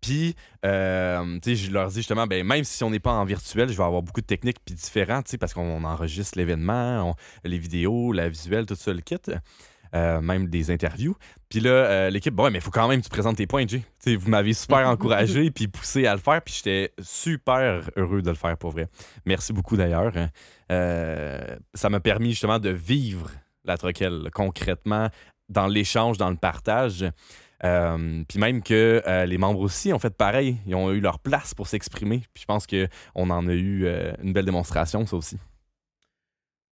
[0.00, 3.24] Puis, euh, tu sais, je leur dis justement, ben, même si on n'est pas en
[3.24, 7.14] virtuel, je vais avoir beaucoup de techniques puis tu sais, parce qu'on enregistre l'événement,
[7.44, 9.16] les vidéos, la visuelle, tout ça, le kit,
[9.96, 11.16] euh, même des interviews.
[11.48, 13.46] Puis là, euh, l'équipe, bon, ouais, mais il faut quand même que tu présentes tes
[13.46, 13.78] points, Jay.
[13.78, 18.22] Tu sais, vous m'avez super encouragé puis poussé à le faire, puis j'étais super heureux
[18.22, 18.88] de le faire pour vrai.
[19.24, 20.12] Merci beaucoup d'ailleurs.
[20.70, 23.30] Euh, ça m'a permis justement de vivre
[23.64, 25.08] la troquelle concrètement
[25.48, 27.04] dans l'échange, dans le partage.
[27.64, 30.58] Euh, puis même que euh, les membres aussi ont fait pareil.
[30.66, 32.22] Ils ont eu leur place pour s'exprimer.
[32.34, 35.38] Puis je pense qu'on en a eu euh, une belle démonstration, ça aussi.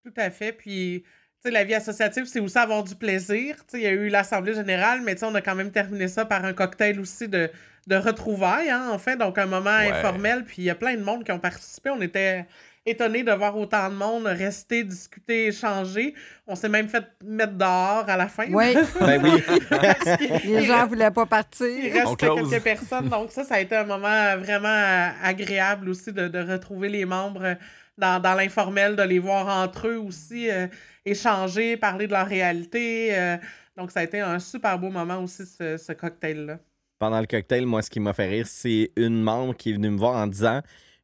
[0.05, 0.53] Tout à fait.
[0.53, 1.05] Puis,
[1.45, 3.57] tu sais, la vie associative, c'est aussi avoir du plaisir.
[3.57, 5.71] Tu sais, il y a eu l'Assemblée générale, mais tu sais, on a quand même
[5.71, 7.51] terminé ça par un cocktail aussi de,
[7.87, 9.17] de retrouvailles, hein, en fait.
[9.17, 9.91] Donc, un moment Ouais.
[9.93, 10.45] informel.
[10.45, 11.91] Puis, il y a plein de monde qui ont participé.
[11.91, 12.47] On était
[12.87, 16.15] étonnés de voir autant de monde rester, discuter, échanger.
[16.47, 18.45] On s'est même fait mettre dehors à la fin.
[18.51, 18.75] Oui.
[19.01, 19.43] Ben oui.
[20.45, 21.93] Les gens voulaient pas il partir.
[21.93, 22.51] Reste close.
[22.51, 23.09] quelques personnes.
[23.11, 27.57] Donc, ça, ça a été un moment vraiment agréable aussi de, de retrouver les membres
[27.99, 30.67] dans, dans l'informel, de les voir entre eux aussi, euh,
[31.05, 33.17] échanger, parler de leur réalité.
[33.17, 33.37] euh.
[33.77, 36.59] donc, ça a été un super beau moment aussi, ce, ce cocktail-là.
[36.99, 39.91] Pendant le cocktail, moi, ce qui m'a fait rire, c'est une membre qui est venue
[39.91, 40.61] me voir en disant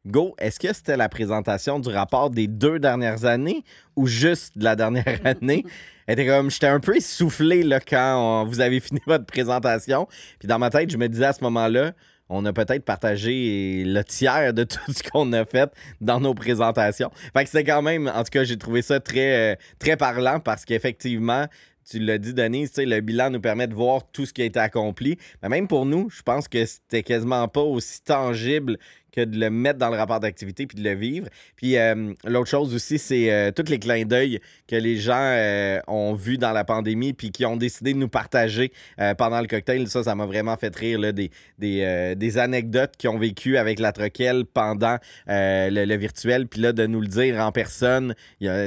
[0.06, 3.64] Go, est-ce que c'était la présentation du rapport des deux dernières années
[3.96, 5.64] ou juste de la dernière année?
[6.06, 10.08] Elle était comme, j'étais un peu essoufflé là, quand on- vous avez fini votre présentation.
[10.38, 11.92] Puis dans ma tête, je me disais à ce moment-là,
[12.30, 17.10] on a peut-être partagé le tiers de tout ce qu'on a fait dans nos présentations.
[17.36, 20.64] Fait que c'était quand même, en tout cas, j'ai trouvé ça très, euh, parlant parce
[20.64, 21.46] qu'effectivement,
[21.90, 24.60] tu l'as dit, Denise, le bilan nous permet de voir tout ce qui a été
[24.60, 25.18] accompli.
[25.42, 28.78] Mais même pour nous, je pense que c'était quasiment pas aussi tangible
[29.12, 31.28] que de le mettre dans le rapport d'activité puis de le vivre.
[31.56, 35.80] Puis euh, l'autre chose aussi, c'est euh, tous les clins d'œil que les gens euh,
[35.86, 39.46] ont vus dans la pandémie puis qui ont décidé de nous partager euh, pendant le
[39.46, 39.88] cocktail.
[39.88, 43.78] Ça, ça m'a vraiment fait rire, là, des, des, des anecdotes qu'ils ont vécues avec
[43.78, 46.46] la troquelle pendant le, le virtuel.
[46.46, 48.14] Puis là, de nous le dire en personne,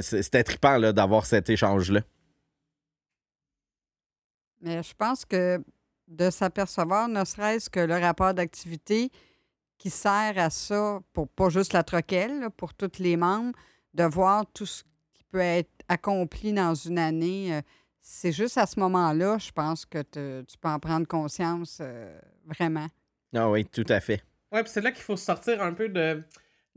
[0.02, 2.02] c'était trippant là, d'avoir cet échange-là.
[4.62, 5.62] Mais je pense que
[6.08, 9.10] de s'apercevoir, ne serait-ce que le rapport d'activité
[9.84, 13.52] qui sert à ça, pour pas juste la troquelle, là, pour tous les membres,
[13.94, 17.54] de voir tout ce qui peut être accompli dans une année.
[17.54, 17.62] euh,
[18.02, 22.18] C'est juste à ce moment-là, je pense que te- tu peux en prendre conscience euh,
[22.46, 22.88] vraiment.
[23.36, 24.24] Ah oui, tout à fait.
[24.54, 26.24] Oui, puis c'est là qu'il faut sortir un peu de,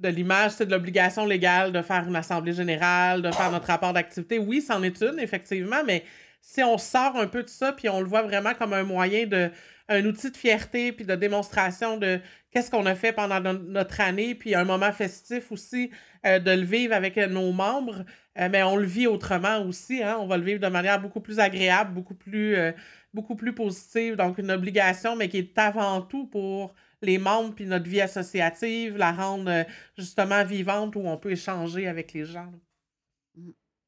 [0.01, 3.93] de l'image, c'est de l'obligation légale de faire une assemblée générale, de faire notre rapport
[3.93, 4.41] d'activité.
[4.41, 6.05] Oui, c'en est une, effectivement, mais
[6.41, 9.27] si on sort un peu de ça, puis on le voit vraiment comme un moyen
[9.27, 9.51] de
[9.89, 12.21] un outil de fierté puis de démonstration de
[12.57, 15.91] qu'est-ce qu'on a fait pendant no- notre année, puis un moment festif aussi
[16.25, 18.07] euh, de le vivre avec euh, nos membres,
[18.39, 20.17] euh, mais on le vit autrement aussi, hein?
[20.21, 22.57] on va le vivre de manière beaucoup plus agréable, beaucoup plus,
[23.13, 27.91] beaucoup positive, donc une obligation, mais qui est avant tout pour les membres puis notre
[27.91, 29.67] vie associative, la rendre
[29.99, 32.51] justement vivante où on peut échanger avec les gens.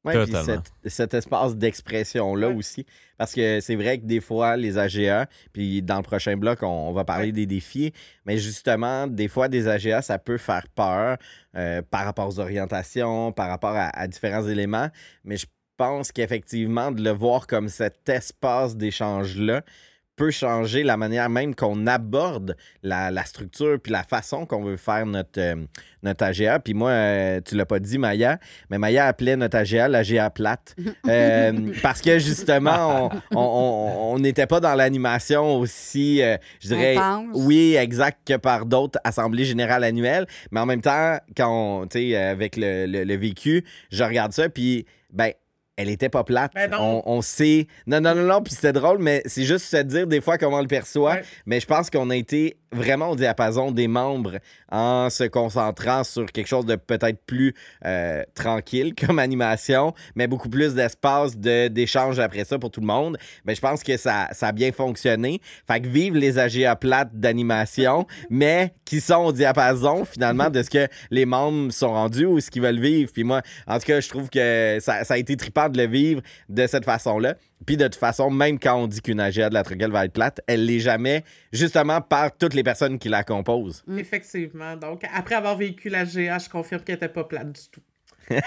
[0.05, 2.55] Ouais, puis cet, cet espace d'expression-là Ouais.
[2.55, 2.85] aussi.
[3.17, 6.67] Parce que c'est vrai que des fois, les AGA, puis dans le prochain bloc, on,
[6.67, 7.31] on va parler Ouais.
[7.33, 7.91] des défis,
[8.25, 11.17] mais justement, des fois, des AGA, ça peut faire peur
[11.55, 14.87] euh, par rapport aux orientations, par rapport à, à différents éléments.
[15.25, 19.63] Mais je pense qu'effectivement, de le voir comme cet espace d'échange-là,
[20.19, 24.75] peut changer la manière même qu'on aborde la, la structure puis la façon qu'on veut
[24.77, 25.55] faire notre, euh,
[26.03, 26.59] notre AGA.
[26.59, 28.37] Puis moi, euh, tu l'as pas dit, Maya,
[28.69, 30.75] mais Maya appelait notre AGA l'AGA plate.
[31.07, 36.67] Euh, parce que justement, on- on on- on n'était pas dans l'animation aussi, euh, je
[36.67, 37.27] dirais, Intense.
[37.33, 40.27] oui, exact, que par d'autres assemblées générales annuelles.
[40.51, 44.49] Mais en même temps, quand tu sais, avec le, le- le vécu, je regarde ça,
[44.49, 45.31] puis, ben,
[45.79, 46.51] elle était pas plate.
[46.53, 47.67] Ben on, on sait.
[47.87, 50.57] Non, non, non, non, puis c'était drôle, mais c'est juste se dire des fois comment
[50.57, 51.13] on le perçoit.
[51.13, 51.23] Ouais.
[51.45, 54.37] Mais je pense qu'on a été vraiment au diapason des membres
[54.71, 57.53] en se concentrant sur quelque chose de peut-être plus
[57.85, 63.17] euh, tranquille comme animation, mais beaucoup plus d'espace d'échange après ça pour tout le monde.
[63.45, 65.41] Mais je pense que ça, ça a bien fonctionné.
[65.67, 70.69] Fait que vive les AGA plates d'animation, mais qui sont au diapason finalement de ce
[70.69, 73.11] que les membres sont rendus ou ce qu'ils veulent vivre.
[73.11, 75.87] Puis moi, en tout cas, je trouve que ça, ça a été trippant de le
[75.87, 77.35] vivre de cette façon-là.
[77.65, 80.13] Puis de toute façon, même quand on dit qu'une AGA de la Troquelle va être
[80.13, 83.83] plate, elle l'est jamais, justement par toutes les personnes qui la composent.
[83.97, 84.75] Effectivement.
[84.75, 87.81] Donc, après avoir vécu l'AGA, je confirme qu'elle n'était pas plate du tout.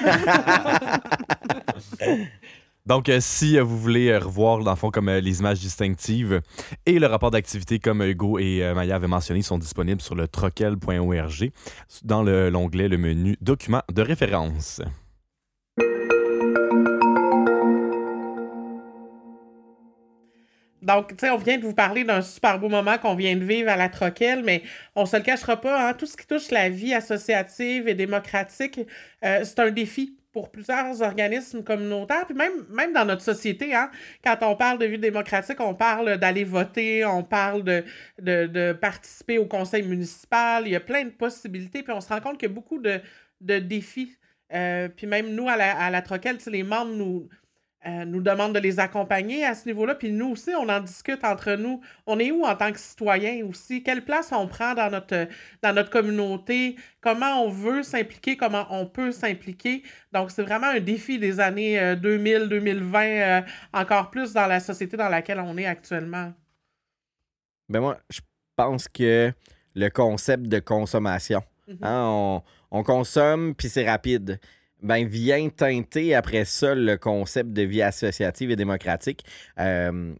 [2.84, 6.40] Donc, euh, si euh, vous voulez euh, revoir, dans le fond, comme les images distinctives
[6.84, 11.50] et le rapport d'activité, comme Hugo et Maya avaient mentionné, sont disponibles sur le troquel.org
[12.02, 14.80] dans l'onglet, le menu Documents de référence.
[20.82, 23.44] Donc, tu sais, on vient de vous parler d'un super beau moment qu'on vient de
[23.44, 24.62] vivre à la Troquelle, mais
[24.96, 28.80] on se le cachera pas, hein, tout ce qui touche la vie associative et démocratique,
[29.24, 33.90] euh, c'est un défi pour plusieurs organismes communautaires, puis même, même dans notre société, hein,
[34.24, 39.46] quand on parle de vie démocratique, on parle d'aller voter, on parle de, participer au
[39.46, 42.52] conseil municipal, il y a plein de possibilités, puis on se rend compte qu'il y
[42.52, 43.00] a beaucoup de,
[43.40, 44.16] défis.
[44.54, 47.28] Euh, puis même nous, à la, à la Troquelle, les membres nous,
[47.84, 49.96] euh, nous demande de les accompagner à ce niveau-là.
[49.96, 51.80] Puis nous aussi, on en discute entre nous.
[52.06, 53.82] On est où en tant que citoyen aussi?
[53.82, 55.26] Quelle place on prend dans notre,
[55.62, 56.76] dans notre communauté?
[57.00, 58.36] Comment on veut s'impliquer?
[58.36, 59.82] Comment on peut s'impliquer?
[60.12, 63.40] Donc, c'est vraiment un défi des années 2000-2020, euh, euh,
[63.72, 66.32] encore plus dans la société dans laquelle on est actuellement.
[67.68, 68.20] Ben moi, je
[68.54, 69.32] pense que
[69.74, 71.78] le concept de consommation, mm-hmm.
[71.82, 74.38] hein, on, on consomme, puis c'est rapide
[74.82, 79.24] ben, vient teinter après ça le concept de vie associative et démocratique.
[79.58, 80.14] Euh,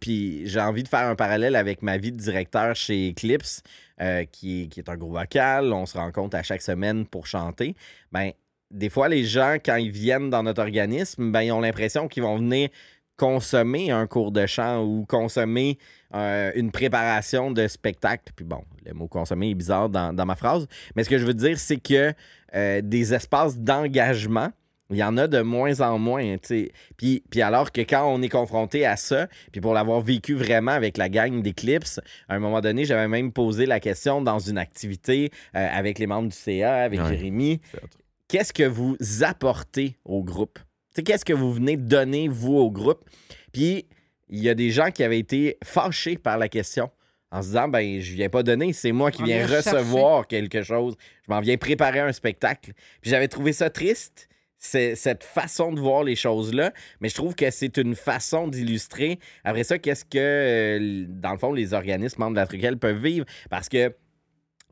[0.00, 3.62] puis j'ai envie de faire un parallèle avec ma vie de directeur chez Eclipse,
[4.00, 5.72] euh, qui, qui, est un groupe vocal.
[5.72, 7.74] On se rencontre à chaque semaine pour chanter.
[8.12, 8.32] Ben,
[8.70, 12.22] des fois, les gens, quand ils viennent dans notre organisme, ben, ils ont l'impression qu'ils
[12.22, 12.68] vont venir
[13.16, 15.78] consommer un cours de chant ou consommer
[16.16, 18.32] euh, une préparation de spectacle.
[18.34, 20.66] Puis bon, le mot consommer est bizarre dans, dans ma phrase.
[20.94, 22.12] Mais ce que je veux dire, c'est que
[22.54, 24.50] euh, des espaces d'engagement,
[24.90, 26.36] il y en a de moins en moins.
[26.96, 30.72] Puis, puis alors que quand on est confronté à ça, puis pour l'avoir vécu vraiment
[30.72, 34.58] avec la gang d'Eclipse, à un moment donné, j'avais même posé la question dans une
[34.58, 37.60] activité euh, avec les membres du CA, avec Jérémy.
[38.28, 40.58] Qu'est-ce que vous apportez au groupe?
[41.04, 43.04] Qu'est-ce que vous venez donner, vous, au groupe?
[43.52, 43.86] Puis
[44.28, 46.90] il y a des gens qui avaient été fâchés par la question
[47.30, 50.96] en se disant ben je viens pas donner, c'est moi qui viens recevoir quelque chose.
[51.26, 52.72] Je m'en viens préparer un spectacle.
[53.00, 54.28] Puis j'avais trouvé ça triste.
[54.58, 59.18] C'est cette façon de voir les choses-là, mais je trouve que c'est une façon d'illustrer.
[59.44, 62.96] Après ça, qu'est-ce que, euh, dans le fond, les organismes membres de la Truquelle peuvent
[62.96, 63.26] vivre?
[63.50, 63.94] Parce que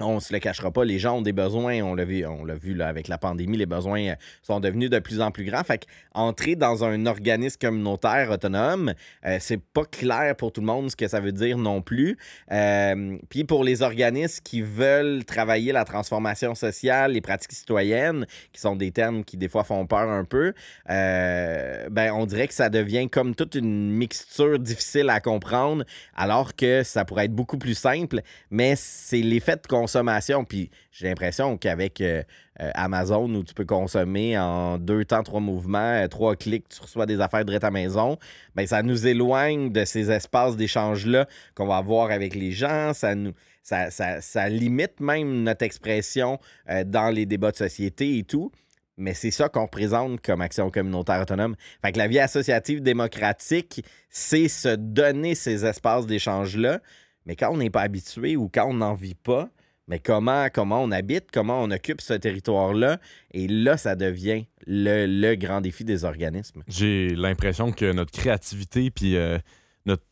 [0.01, 2.57] on se le cachera pas, les gens ont des besoins, on l'a vu, on l'a
[2.57, 5.63] vu là, avec la pandémie, les besoins euh, sont devenus de plus en plus grands.
[5.63, 10.91] Fait qu'entrer dans un organisme communautaire autonome, euh, c'est pas clair pour tout le monde
[10.91, 12.19] ce que ça veut dire non plus.
[12.51, 18.61] Euh, puis pour les organismes qui veulent travailler la transformation sociale, les pratiques citoyennes, qui
[18.61, 20.53] sont des termes qui des fois font peur un peu,
[20.89, 25.85] ben on dirait que ça devient comme toute une mixture difficile à comprendre,
[26.17, 30.45] alors que ça pourrait être beaucoup plus simple, mais c'est l'effet de consommation.
[30.45, 32.23] Puis j'ai l'impression qu'avec euh,
[32.61, 36.81] euh, Amazon, où tu peux consommer en deux temps, trois mouvements, euh, trois clics, tu
[36.81, 38.19] reçois des affaires de ta maison,
[38.57, 42.93] bien, ça nous éloigne de ces espaces d'échange-là qu'on va avoir avec les gens.
[42.95, 43.33] Ça nous.
[43.67, 46.39] Ça, ça, limite même notre expression
[46.85, 48.53] dans les débats de société et tout.
[48.99, 51.57] Mais c'est ça qu'on représente comme action communautaire autonome.
[51.81, 56.81] Fait que la vie associative démocratique, c'est se donner ces espaces d'échange-là.
[57.27, 59.49] Mais quand on n'est pas habitué ou quand on n'en vit pas,
[59.87, 62.99] mais comment, comment on habite, comment on occupe ce territoire-là?
[63.33, 66.63] Et là, ça devient le, grand défi des organismes.
[66.69, 69.39] J'ai l'impression que notre créativité puis euh,
[69.85, 70.05] notre,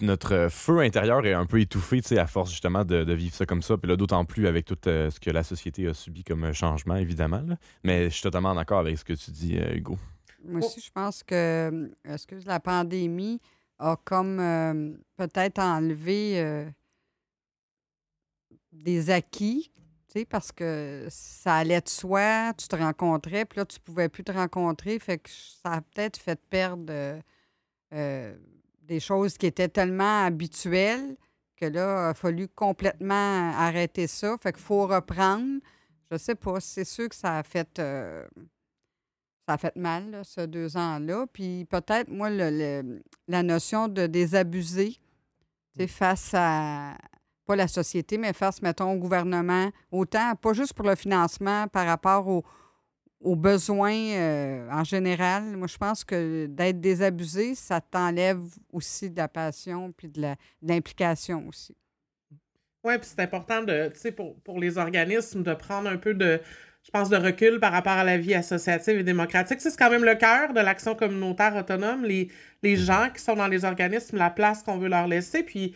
[0.00, 3.76] notre, feu intérieur est un peu étouffé à force justement de, vivre ça comme ça.
[3.76, 6.96] Puis là, d'autant plus avec tout euh, ce que la société a subi comme changement,
[6.96, 7.42] évidemment.
[7.84, 9.96] Mais je suis totalement d'accord avec ce que tu dis, euh, Hugo.
[10.46, 13.40] Moi aussi, je pense que, excuse, la pandémie
[13.78, 16.66] a comme peut-être enlevé
[18.74, 19.70] des acquis,
[20.24, 24.30] parce que ça allait de soi, tu te rencontrais, puis là, tu pouvais plus te
[24.30, 27.20] rencontrer, fait que ça a peut-être fait perdre euh,
[27.92, 28.36] euh,
[28.82, 31.16] des choses qui étaient tellement habituelles
[31.56, 34.36] que là, il a fallu complètement arrêter ça.
[34.40, 35.60] Fait qu'il faut reprendre.
[36.10, 37.78] Je sais pas, c'est sûr que ça a fait...
[37.78, 38.26] Euh,
[39.46, 41.26] ça a fait mal, ce deux ans-là.
[41.30, 44.98] Puis peut-être, moi, le, la notion de désabuser,
[45.86, 46.96] face à,
[47.46, 51.86] pas la société, mais face, mettons, au gouvernement, autant, pas juste pour le financement par
[51.86, 52.44] rapport aux,
[53.20, 55.56] aux besoins euh, en général.
[55.56, 58.40] Moi, je pense que d'être désabusé, ça t'enlève
[58.72, 61.76] aussi de la passion puis de l'implication aussi.
[62.84, 66.12] Oui, puis c'est important de, tu sais, pour, pour les organismes de prendre un peu
[66.12, 66.38] de,
[66.82, 69.60] je pense, de recul par rapport à la vie associative et démocratique.
[69.62, 72.30] C'est quand même le cœur de l'action communautaire autonome, les,
[72.62, 75.42] les gens qui sont dans les organismes, la place qu'on veut leur laisser.
[75.42, 75.74] Puis,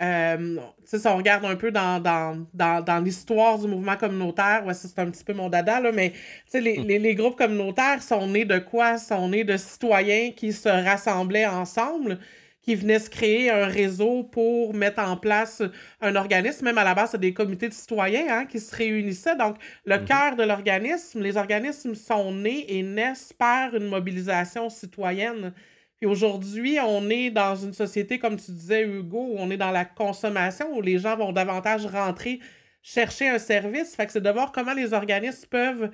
[0.00, 4.74] euh, si on regarde un peu dans, dans, dans, dans l'histoire du mouvement communautaire, ouais,
[4.74, 8.02] c'est un petit peu mon dada, là, mais tu sais, les, les, les groupes communautaires
[8.02, 8.98] sont nés de quoi?
[8.98, 12.18] Sont nés de citoyens qui se rassemblaient ensemble
[12.62, 15.62] qui venaient se créer un réseau pour mettre en place
[16.00, 16.66] un organisme.
[16.66, 19.36] Même à la base, c'est des comités de citoyens hein, qui se réunissaient.
[19.36, 25.52] Donc, le cœur de l'organisme, les organismes sont nés et naissent par une mobilisation citoyenne.
[26.00, 29.70] Puis aujourd'hui, on est dans une société, comme tu disais, Hugo, où on est dans
[29.70, 32.40] la consommation, où les gens vont davantage rentrer
[32.82, 33.94] chercher un service.
[33.94, 35.90] Fait que c'est de voir comment les organismes peuvent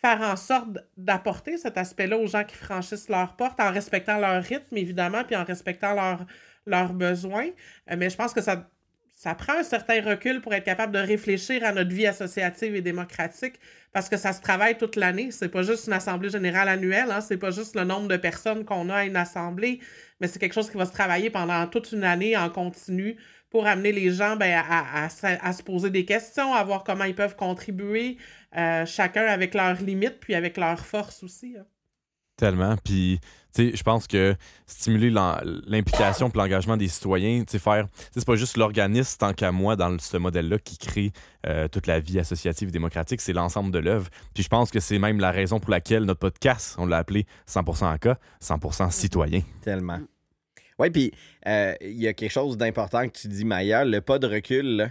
[0.00, 4.42] faire en sorte d'apporter cet aspect-là aux gens qui franchissent leurs portes en respectant leur
[4.42, 6.24] rythme, évidemment, puis en respectant leurs
[6.66, 7.48] leurs besoins.
[7.90, 8.68] Euh, mais je pense que ça,
[9.20, 12.80] ça prend un certain recul pour être capable de réfléchir à notre vie associative et
[12.80, 13.60] démocratique
[13.92, 15.30] parce que ça se travaille toute l'année.
[15.30, 18.64] C'est pas juste une assemblée générale annuelle, hein, c'est pas juste le nombre de personnes
[18.64, 19.80] qu'on a à une assemblée,
[20.20, 23.18] mais c'est quelque chose qui va se travailler pendant toute une année en continu
[23.50, 27.36] pour amener les gens ben, à, se poser des questions, à voir comment ils peuvent
[27.36, 28.16] contribuer,
[28.56, 31.56] euh, chacun avec leurs limites puis avec leurs forces aussi.
[31.58, 31.66] hein.
[32.40, 32.74] Tellement.
[32.82, 33.20] Puis,
[33.54, 34.34] tu sais, je pense que
[34.66, 35.10] stimuler
[35.66, 37.86] l'implication et l'engagement des citoyens, tu sais, faire.
[37.86, 41.12] tu sais, C'est pas juste l'organisme, tant qu'à moi, dans ce modèle-là, qui crée
[41.46, 44.08] euh, toute la vie associative et démocratique, c'est l'ensemble de l'œuvre.
[44.32, 47.26] Puis, je pense que c'est même la raison pour laquelle notre podcast, on l'a appelé
[47.46, 49.42] 100% AK, 100% citoyen.
[49.60, 50.00] Tellement.
[50.78, 51.12] Oui, puis
[51.46, 53.84] euh, il y a quelque chose d'important que tu dis, Maya.
[53.84, 54.88] Le pas de recul, là,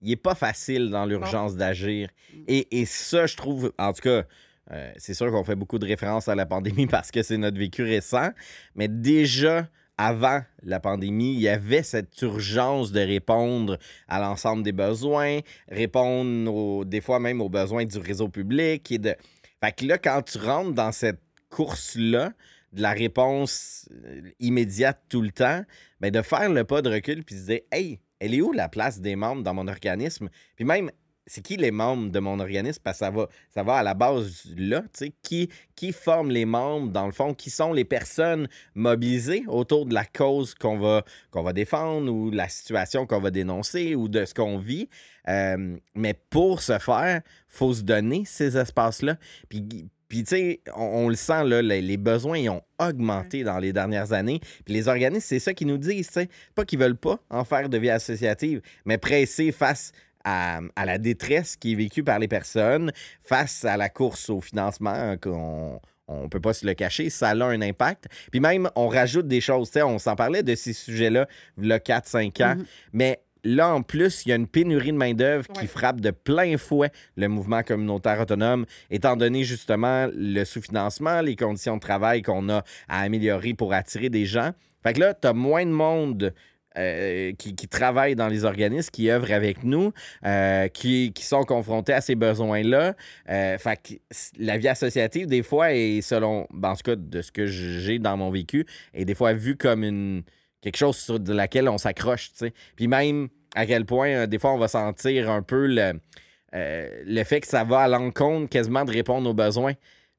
[0.00, 2.08] il est pas facile dans l'urgence d'agir.
[2.46, 4.22] Et, et ça, je trouve, en tout cas,
[4.70, 7.58] euh, c'est sûr qu'on fait beaucoup de références à la pandémie parce que c'est notre
[7.58, 8.30] vécu récent,
[8.74, 14.72] mais déjà avant la pandémie, il y avait cette urgence de répondre à l'ensemble des
[14.72, 18.92] besoins, répondre aux- des fois même aux besoins du réseau public.
[18.92, 19.16] Et de...
[19.60, 22.32] Fait que là, quand tu rentres dans cette course-là,
[22.72, 25.62] de la réponse euh, immédiate tout le temps,
[26.00, 28.68] ben de faire le pas de recul puis se dire Hey, elle est où la
[28.68, 30.28] place des membres dans mon organisme?
[30.54, 30.90] Puis même,
[31.28, 32.80] c'est qui les membres de mon organisme?
[32.82, 36.30] Parce que ça va, ça va à la base là, tu sais, qui, qui forme
[36.30, 40.78] les membres, dans le fond, qui sont les personnes mobilisées autour de la cause qu'on
[40.78, 44.88] va, qu'on va défendre ou la situation qu'on va dénoncer ou de ce qu'on vit?
[45.28, 49.16] Euh, mais pour ce faire, faut se donner ces espaces-là.
[49.48, 53.44] Puis, puis tu sais, on, on le sent, là, les, les besoins ils ont augmenté
[53.44, 54.40] dans les dernières années.
[54.64, 56.28] Puis les organismes, c'est ça qu'ils nous disent, tu sais.
[56.54, 59.92] Pas qu'ils veulent pas en faire de vie associative, mais pressés face
[60.28, 64.40] à, à la détresse qui est vécue par les personnes, face à la course au
[64.40, 68.06] financement hein, qu'on on peut pas se le cacher, ça a un impact.
[68.30, 69.68] Puis même, on rajoute des choses.
[69.68, 72.56] tu sais, On s'en parlait de ces sujets-là, il y a 4-5 ans.
[72.56, 72.64] Mhm.
[72.94, 76.56] Mais là, en plus, il y a une pénurie de main-d'œuvre qui frappe de plein
[76.56, 82.48] fouet le mouvement communautaire autonome, étant donné justement le sous-financement, les conditions de travail qu'on
[82.48, 84.52] a à améliorer pour attirer des gens.
[84.82, 86.32] Fait que là, tu as moins de monde.
[86.78, 89.92] Euh, qui, travaillent dans les organismes, qui œuvrent avec nous,
[90.24, 92.94] euh, qui, sont confrontés à ces besoins-là.
[93.28, 93.56] Euh,
[94.38, 97.98] la vie associative, des fois, est selon, ben, en tout cas, de ce que j'ai
[97.98, 98.64] dans mon vécu,
[98.94, 100.22] est des fois vue comme une
[100.60, 102.54] quelque chose sur de laquelle on s'accroche, tu sais.
[102.76, 106.00] Puis même à quel point, des fois, on va sentir un peu le,
[106.52, 109.74] le fait que ça va à l'encontre quasiment de répondre aux besoins.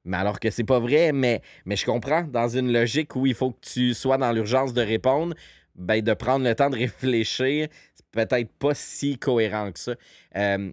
[0.06, 3.36] Mais alors que c'est pas vrai, mais, mais je comprends, dans une logique où il
[3.36, 5.36] faut que tu sois dans l'urgence de répondre,
[5.80, 9.94] ben de prendre le temps de réfléchir, c'est peut-être pas si cohérent que ça.
[10.36, 10.72] Euh,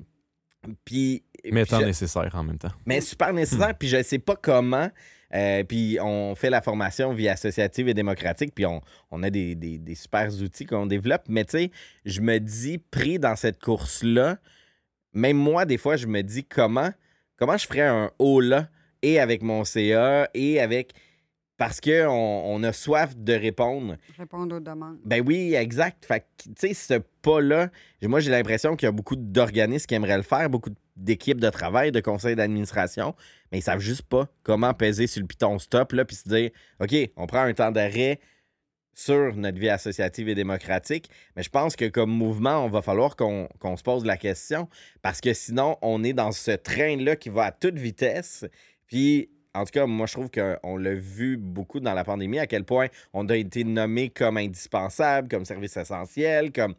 [0.84, 2.72] puis, Mais puis je- nécessaire en même temps.
[2.84, 4.90] mais super nécessaire, puis je sais pas comment.
[5.34, 8.80] Euh, puis on fait la formation vie associative et démocratique, puis on,
[9.10, 11.24] on a des, des, des super outils qu'on développe.
[11.28, 11.70] Mais tu sais,
[12.04, 14.38] je me dis, pris dans cette course-là,
[15.12, 16.90] même moi, des fois, je me dis comment,
[17.36, 18.68] comment je ferais un haut là,
[19.02, 20.92] et avec mon CA, et avec.
[21.56, 23.96] Parce qu'on on a soif de répondre.
[24.18, 24.98] Répondre aux demandes.
[25.04, 26.04] Ben oui, exact.
[26.04, 27.70] Fait que, tu sais, ce pas-là,
[28.02, 31.50] moi, j'ai l'impression qu'il y a beaucoup d'organismes qui aimeraient le faire, beaucoup d'équipes de
[31.50, 33.14] travail, de conseils d'administration,
[33.50, 36.50] mais ils savent juste pas comment peser sur le piton stop, là, puis se dire,
[36.80, 38.20] OK, on prend un temps d'arrêt
[38.94, 43.14] sur notre vie associative et démocratique, mais je pense que comme mouvement, on va falloir
[43.14, 44.68] qu'on qu'on se pose la question,
[45.02, 48.46] parce que sinon, on est dans ce train-là qui va à toute vitesse,
[48.86, 52.46] puis en tout cas, moi, je trouve qu'on l'a vu beaucoup dans la pandémie, à
[52.46, 56.74] quel point on a été nommé comme indispensable, comme service essentiel, comme.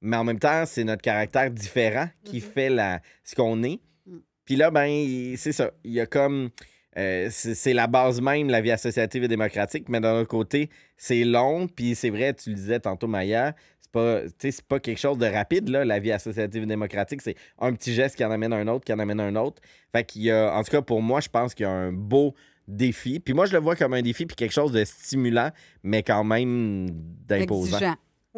[0.00, 2.42] mais en même temps, c'est notre caractère différent qui Mhm.
[2.42, 3.80] fait la, ce qu'on est.
[4.06, 4.16] Mm.
[4.44, 5.70] Puis là, ben, c'est ça.
[5.84, 6.50] Il y a comme.
[6.96, 10.68] euh, c'est c'est la base même, la vie associative et démocratique, mais d'un autre côté,
[10.96, 13.54] c'est long, puis c'est vrai, tu le disais tantôt, Maya,
[13.92, 17.94] c'est pas, pas quelque chose de rapide, là, la vie associative démocratique, c'est un petit
[17.94, 19.62] geste qui en amène un autre, qui en amène un autre.
[19.92, 21.92] Fait qu'il y a, en tout cas, pour moi, je pense qu'il y a un
[21.92, 22.34] beau
[22.66, 23.18] défi.
[23.18, 25.50] Puis moi, je le vois comme un défi, puis quelque chose de stimulant,
[25.82, 26.88] mais quand même
[27.26, 27.78] d'imposant.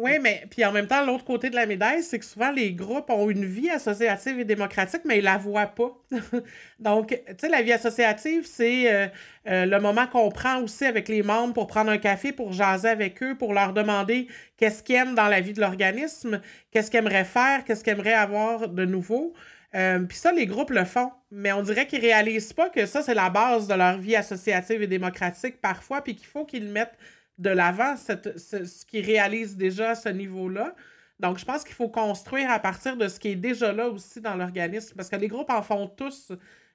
[0.01, 2.73] Oui, mais puis en même temps, l'autre côté de la médaille, c'est que souvent les
[2.73, 5.95] groupes ont une vie associative et démocratique, mais ils la voient pas.
[6.79, 9.07] Donc, tu sais, la vie associative, c'est euh,
[9.47, 12.89] euh, le moment qu'on prend aussi avec les membres pour prendre un café, pour jaser
[12.89, 14.25] avec eux, pour leur demander
[14.57, 16.41] qu'est-ce qu'ils aiment dans la vie de l'organisme,
[16.71, 19.33] qu'est-ce qu'ils aimeraient faire, qu'est-ce qu'ils aimeraient avoir de nouveau.
[19.75, 23.03] Euh, Puis ça, les groupes le font, mais on dirait qu'ils réalisent pas que ça,
[23.03, 26.97] c'est la base de leur vie associative et démocratique parfois, puis qu'il faut qu'ils mettent
[27.41, 30.75] de l'avant, ce, ce qu'ils réalisent déjà à ce niveau-là.
[31.19, 34.21] Donc, je pense qu'il faut construire à partir de ce qui est déjà là aussi
[34.21, 36.31] dans l'organisme, parce que les groupes en font tous,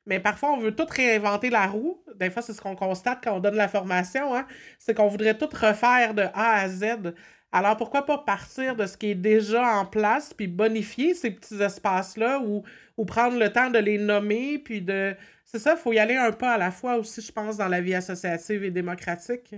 [0.06, 2.02] mais parfois on veut tout réinventer la roue.
[2.16, 4.46] Des fois, c'est ce qu'on constate quand on donne la formation, hein,
[4.78, 7.14] c'est qu'on voudrait tout refaire de A à Z.
[7.52, 11.62] Alors, pourquoi pas partir de ce qui est déjà en place, puis bonifier ces petits
[11.62, 12.64] espaces-là, ou,
[12.96, 15.14] ou prendre le temps de les nommer, puis de...
[15.44, 17.68] C'est ça, il faut y aller un pas à la fois aussi, je pense, dans
[17.68, 19.54] la vie associative et démocratique.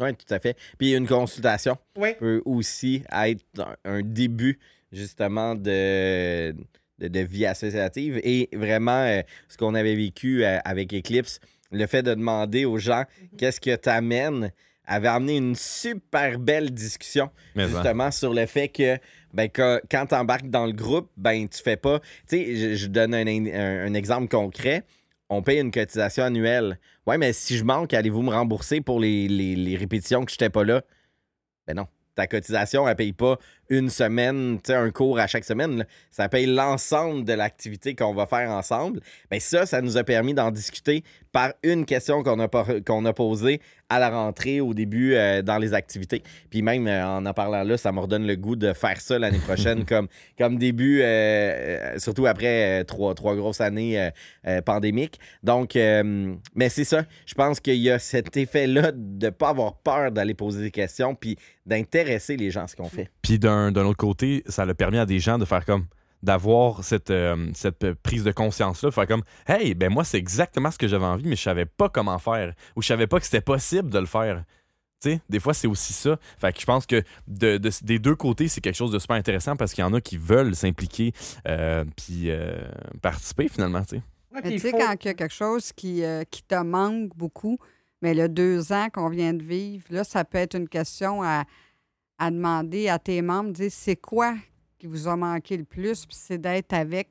[0.00, 0.56] Oui, tout à fait.
[0.78, 2.10] Puis une consultation Oui.
[2.18, 4.58] peut aussi être un, un début,
[4.92, 6.52] justement, de,
[6.98, 8.20] de, de vie associative.
[8.24, 11.38] Et vraiment, euh, ce qu'on avait vécu euh, avec Eclipse,
[11.72, 13.04] le fait de demander aux gens
[13.38, 14.50] qu'est-ce que t'amènes
[14.86, 17.68] avait amené une super belle discussion Mais hein.
[17.68, 18.98] justement sur le fait que
[19.32, 22.00] ben, que- quand tu embarques dans le groupe, ben tu fais pas.
[22.28, 24.82] Tu sais, je, je donne un, un- un exemple concret.
[25.32, 26.80] On paye une cotisation annuelle.
[27.06, 30.64] Ouais, mais si je manque, allez-vous me rembourser pour les, répétitions que je n'étais pas
[30.64, 30.82] là?
[31.68, 31.86] Ben non.
[32.16, 35.86] Ta cotisation, elle paye pas une semaine, un cours à chaque semaine.
[36.10, 39.00] Ça paye l'ensemble de l'activité qu'on va faire ensemble.
[39.30, 43.60] Ben ça, ça nous a permis d'en discuter par une question qu'on a posée
[43.90, 46.22] à la rentrée, au début, euh, dans les activités.
[46.48, 49.18] Puis même euh, en en parlant là, ça me redonne le goût de faire ça
[49.18, 50.06] l'année prochaine comme,
[50.38, 54.10] comme début, euh, surtout après trois, trois grosses années
[54.64, 55.18] pandémiques.
[55.42, 57.04] Donc, mais c'est ça.
[57.26, 60.70] Je pense qu'il y a cet effet-là de ne pas avoir peur d'aller poser des
[60.70, 61.36] questions puis
[61.66, 63.10] d'intéresser les gens à ce qu'on fait.
[63.22, 65.86] Puis d'un d'un autre côté, ça a permis à des gens de faire comme
[66.22, 70.18] d'avoir cette, euh, cette euh, prise de conscience-là, de faire comme Hey, ben moi, c'est
[70.18, 72.54] exactement ce que j'avais envie, mais je savais pas comment faire.
[72.76, 74.44] Ou je savais pas que c'était possible de le faire.
[75.02, 76.18] Tu sais, des fois, c'est aussi ça.
[76.38, 79.16] Fait que je pense que de, de- des deux côtés, c'est quelque chose de super
[79.16, 81.12] intéressant parce qu'il y en a qui veulent s'impliquer
[81.48, 82.52] euh, puis euh,
[83.00, 84.02] participer finalement, tu sais.
[84.58, 87.58] Faut- quand il y a quelque chose qui, euh, qui te manque beaucoup,
[88.02, 91.44] mais le deux ans qu'on vient de vivre, là, ça peut être une question à,
[92.18, 94.34] à demander à tes membres, dire c'est quoi
[94.80, 97.08] qui vous a manqué le plus, puis c'est d'être avec,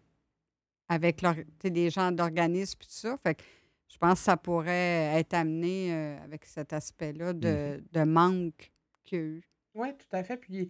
[0.89, 3.15] avec leur- des gens d'organisme, puis tout ça.
[3.23, 3.43] Fait que
[3.87, 8.71] je pense que ça pourrait être amené euh, avec cet aspect-là de, de manque
[9.05, 9.43] qu'il y a eu.
[9.75, 10.37] Oui, tout à fait.
[10.37, 10.69] Puis,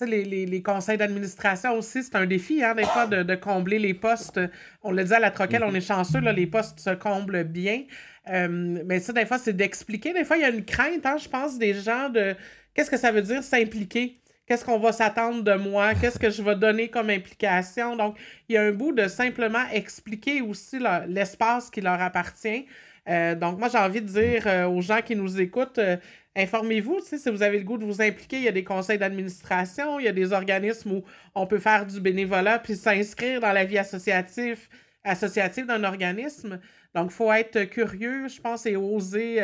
[0.00, 3.78] les, les- les conseils d'administration aussi, c'est un défi, hein, des fois, de, de combler
[3.78, 4.40] les postes.
[4.82, 7.84] On le dit à la troquelle, on est chanceux, là, les postes se comblent bien.
[8.28, 8.48] Euh,
[8.84, 10.12] mais ça, des fois, c'est d'expliquer.
[10.12, 12.34] Des fois, il y a une crainte, hein, je pense, des gens de
[12.74, 14.14] qu'est-ce que ça veut dire s'impliquer?
[14.46, 15.94] Qu'est-ce qu'on va s'attendre de moi?
[15.94, 17.96] Qu'est-ce que je vais donner comme implication?
[17.96, 18.18] Donc,
[18.48, 22.66] il y a un bout de simplement expliquer aussi l'espace qui leur appartient.
[23.08, 25.96] Euh, donc, moi, j'ai envie de dire euh, aux gens qui nous écoutent, euh,
[26.36, 30.00] informez-vous, si vous avez le goût de vous impliquer, il y a des conseils d'administration,
[30.00, 33.64] il y a des organismes où on peut faire du bénévolat puis s'inscrire dans la
[33.64, 34.68] vie associative,
[35.04, 36.60] associative d'un organisme.
[36.94, 39.40] Donc, il faut être curieux, je pense, et oser,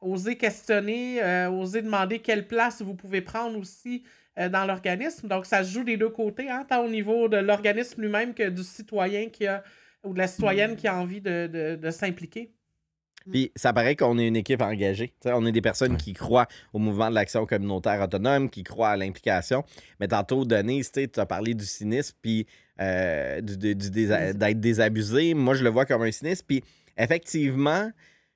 [0.00, 4.02] oser questionner, oser demander quelle place vous pouvez prendre aussi
[4.36, 5.28] dans l'organisme.
[5.28, 8.48] Donc, ça se joue des deux côtés, hein, tant au niveau de l'organisme lui-même que
[8.48, 9.62] du citoyen qui a
[10.04, 12.50] ou de la citoyenne qui a envie de, de- de s'impliquer.
[13.30, 15.08] Puis ça paraît qu'on est une équipe engagée.
[15.20, 18.64] Tu sais, on est des personnes qui croient au mouvement de l'action communautaire autonome, qui
[18.64, 19.62] croient à l'implication.
[20.00, 22.48] Mais tantôt, Denise, tu as parlé du cynisme, puis
[22.80, 25.34] euh, du- du- du désa- d'être désabusé.
[25.34, 26.44] Moi, je le vois comme un cynisme.
[26.48, 26.64] Puis
[26.98, 27.90] effectivement,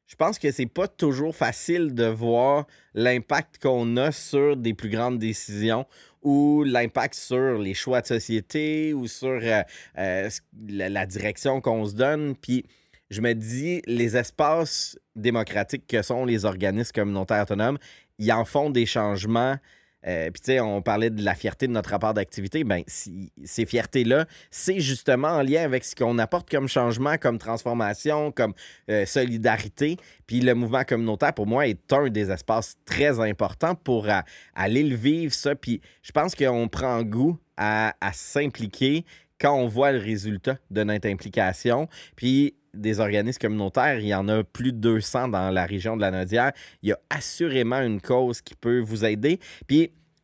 [0.07, 4.89] je pense que c'est pas toujours facile de voir l'impact qu'on a sur des plus
[4.89, 5.87] grandes décisions
[6.23, 9.63] ou l'impact sur les choix de société ou sur euh,
[9.99, 10.31] euh,
[10.69, 12.37] la direction qu'on se donne.
[12.37, 12.65] Puis
[13.11, 17.79] je me dis, les espaces démocratiques que sont les organismes communautaires autonomes,
[18.19, 19.57] ils en font des changements
[20.07, 22.65] euh, puis tu sais, on parlait de la fierté de notre rapport d'activité.
[22.87, 28.31] Si, ces fiertés-là, c'est justement en lien avec ce qu'on apporte comme changement, comme transformation,
[28.31, 28.55] comme
[28.91, 29.97] euh, solidarité.
[30.27, 34.21] Puis le mouvement communautaire, pour moi, est un des espaces très importants pour euh,
[34.55, 35.55] aller le vivre, ça.
[35.55, 39.07] Puis je pense qu'on prend goût à s'impliquer
[39.41, 41.89] quand on voit le résultat de notre implication.
[42.17, 46.03] Puis des organismes communautaires, il y en a plus de 200 dans la région de
[46.03, 46.53] la Nodière.
[46.83, 49.41] Il y a assurément une cause qui peut vous aider.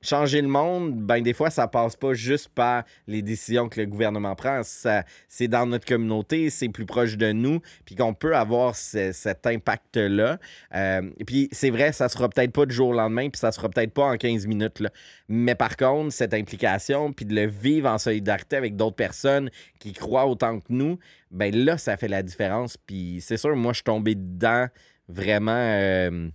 [0.03, 3.87] Changer le monde, ben des fois, ça passe pas juste par les décisions que le
[3.87, 4.63] gouvernement prend.
[4.63, 9.13] Ça, c'est dans notre communauté, c'est plus proche de nous, puis qu'on peut avoir ce-
[9.13, 10.39] cet impact-là.
[10.75, 13.69] Euh, puis c'est vrai, ça sera peut-être pas du jour au lendemain, puis ça sera
[13.69, 14.81] peut-être pas en 15 minutes.
[14.81, 14.91] Là.
[15.29, 19.93] Mais par contre, cette implication, puis de le vivre en solidarité avec d'autres personnes qui
[19.93, 20.99] croient autant que nous,
[21.31, 22.77] ben là, ça fait la différence.
[22.77, 24.67] Puis c'est sûr, moi, je suis tombé dedans
[25.09, 26.29] vraiment euh,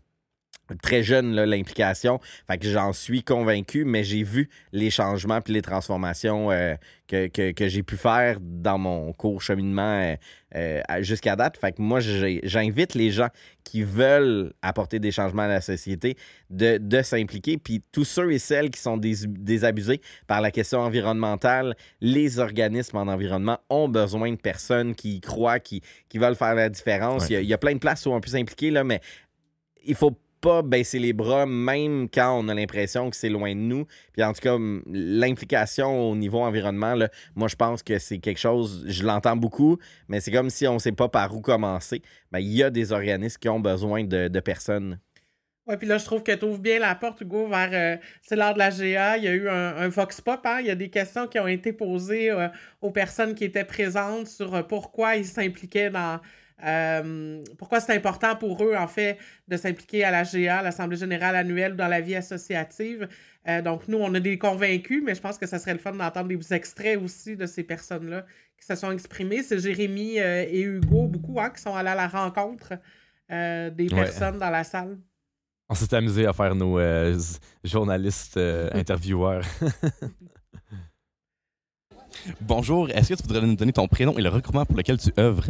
[0.75, 2.19] très jeune, l'implication.
[2.47, 6.75] Fait que j'en suis convaincu, mais j'ai vu les changements puis les transformations euh,
[7.07, 10.15] que, que- que j'ai pu faire dans mon court cheminement euh,
[10.55, 11.57] euh, jusqu'à date.
[11.57, 13.29] Fait que moi, j'invite les gens
[13.63, 16.15] qui veulent apporter des changements à la société
[16.49, 17.57] de, de s'impliquer.
[17.57, 22.97] Puis tous ceux et celles qui sont dés- désabusés par la question environnementale, les organismes
[22.97, 27.23] en environnement ont besoin de personnes qui y croient, qui, qui veulent faire la différence.
[27.23, 27.27] Ouais.
[27.29, 29.01] Il, y a, il y a plein de places où on peut s'impliquer, là, mais
[29.85, 33.59] il faut pas baisser les bras, même quand on a l'impression que c'est loin de
[33.59, 33.85] nous.
[34.13, 34.57] Puis en tout cas,
[34.87, 39.77] l'implication au niveau environnement, là, moi, je pense que c'est quelque chose, je l'entends beaucoup,
[40.07, 42.01] mais c'est comme si on sait pas par où commencer.
[42.31, 44.99] Ben, il y a des organismes qui ont besoin de, personnes.
[45.65, 47.69] Oui, puis là, je trouve que tu ouvres bien la porte, Hugo, vers.
[47.73, 49.17] euh, c'est l'heure de la GA.
[49.17, 50.39] Il y a eu un, un Vox Pop.
[50.45, 50.59] hein.
[50.61, 52.47] Il y a des questions qui ont été posées euh,
[52.81, 56.21] aux personnes qui étaient présentes sur euh, pourquoi ils s'impliquaient dans.
[56.65, 61.35] Euh, pourquoi c'est important pour eux, en fait, de s'impliquer à la GA, l'Assemblée générale
[61.35, 63.07] annuelle, ou dans la vie associative?
[63.47, 65.93] Euh, donc, nous, on a des convaincus, mais je pense que ça serait le fun
[65.93, 68.25] d'entendre des extraits aussi de ces personnes-là
[68.59, 69.43] qui se sont exprimées.
[69.43, 72.73] C'est Jérémy euh, et Hugo, beaucoup, hein, qui sont allés à la rencontre
[73.31, 74.03] euh, des Ouais.
[74.03, 74.97] personnes dans la salle.
[75.69, 77.17] On s'est amusé à faire nos euh,
[77.63, 79.43] journalistes euh, intervieweurs.
[82.41, 85.11] Bonjour, est-ce que tu voudrais nous donner ton prénom et le regroupement pour lequel tu
[85.19, 85.43] œuvres?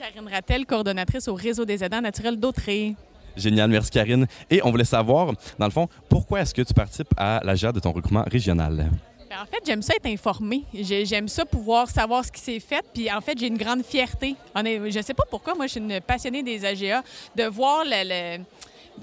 [0.00, 2.94] Karine Rattel, coordonnatrice au réseau des aidants naturels d'Autré.
[3.36, 4.26] Génial, merci Karine.
[4.50, 7.70] Et on voulait savoir, dans le fond, pourquoi est-ce que tu participes à la GA
[7.70, 8.88] de ton regroupement régional?
[9.28, 10.62] Ben, en fait, j'aime ça être informée.
[10.74, 12.82] J'ai- J'aime ça pouvoir savoir ce qui s'est fait.
[12.94, 14.34] Puis en fait, j'ai une grande fierté.
[14.56, 17.02] Je sais pas pourquoi, moi, je suis une passionnée des AGA,
[17.36, 18.44] de voir le, le-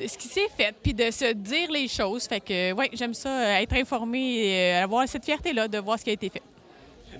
[0.04, 2.26] de ce qui s'est fait, puis de se dire les choses.
[2.28, 5.98] Fait que, ouais, j'aime ça, euh, être informée et euh, avoir cette fierté-là de voir
[6.00, 6.42] ce qui a été fait.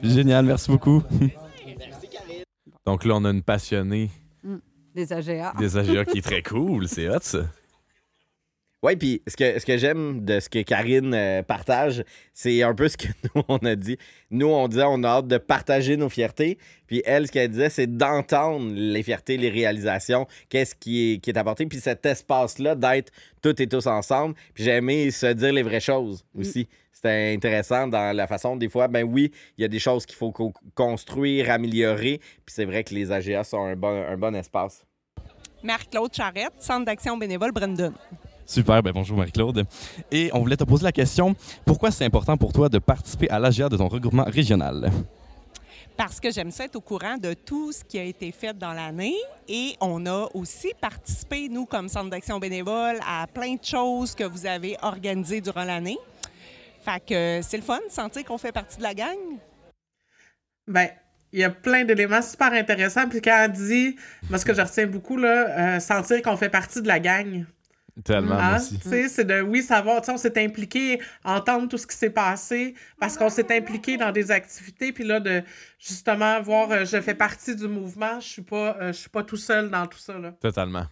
[0.04, 1.02] Génial, merci beaucoup.
[2.88, 4.10] Donc là, on a une passionnée
[4.96, 5.54] Des AGA.
[5.60, 6.88] des AGA qui est très cool.
[6.88, 7.40] C'est hot, ça.
[8.82, 12.74] Oui, puis ce que, ce que j'aime de ce que Karine euh, partage, c'est un
[12.74, 13.98] peu ce que nous, on a dit.
[14.32, 16.58] Nous, on disait on a hâte de partager nos fiertés.
[16.86, 21.32] Puis elle, ce qu'elle disait, c'est d'entendre les fiertés, les réalisations, qu'est-ce qui est, qui
[21.32, 21.66] est apporté.
[21.66, 23.12] Puis cet espace-là d'être
[23.42, 24.34] toutes et tous ensemble.
[24.54, 26.70] Puis j'ai aimé se dire les vraies choses aussi.
[26.98, 30.16] C'était intéressant dans la façon, des fois, ben oui, il y a des choses qu'il
[30.16, 32.18] faut co- construire, améliorer.
[32.44, 34.84] Puis c'est vrai que les AGA sont un bon, un bon espace.
[35.62, 37.94] Marc-Claude Charrette, Centre d'action bénévole Brandon.
[38.48, 39.66] Super, ben bonjour Marie-Claude.
[40.10, 41.36] Et on voulait te poser la question,
[41.68, 44.90] pourquoi c'est important pour toi de participer à l'AGA de ton regroupement régional?
[45.96, 48.74] Parce que j'aime ça être au courant de tout ce qui a été fait dans
[48.74, 49.16] l'année.
[49.48, 54.24] Et on a aussi participé, nous, comme Centre d'action bénévole, à plein de choses que
[54.24, 55.98] vous avez organisées durant l'année.
[56.88, 59.18] Fait que c'est le fun de sentir qu'on fait partie de la gang.
[60.68, 60.88] Ben,
[61.34, 63.10] il y a plein d'éléments super intéressants.
[63.10, 63.98] Puis quand elle dit,
[64.30, 67.46] moi, ce que je retiens beaucoup, là, euh, sentir qu'on fait partie de la gang.
[68.06, 68.56] Tellement, Hein?
[68.56, 68.80] aussi.
[68.80, 71.98] Tu sais, c'est de, oui, savoir, tu sais, on s'est impliqué, entendre tout ce qui
[71.98, 75.42] s'est passé, parce qu'on s'est impliqué dans des activités, puis là, de
[75.80, 79.24] justement voir, euh, je fais partie du mouvement, je suis pas, euh, je suis pas
[79.24, 80.32] tout seul dans tout ça, là.
[80.40, 80.86] Totalement.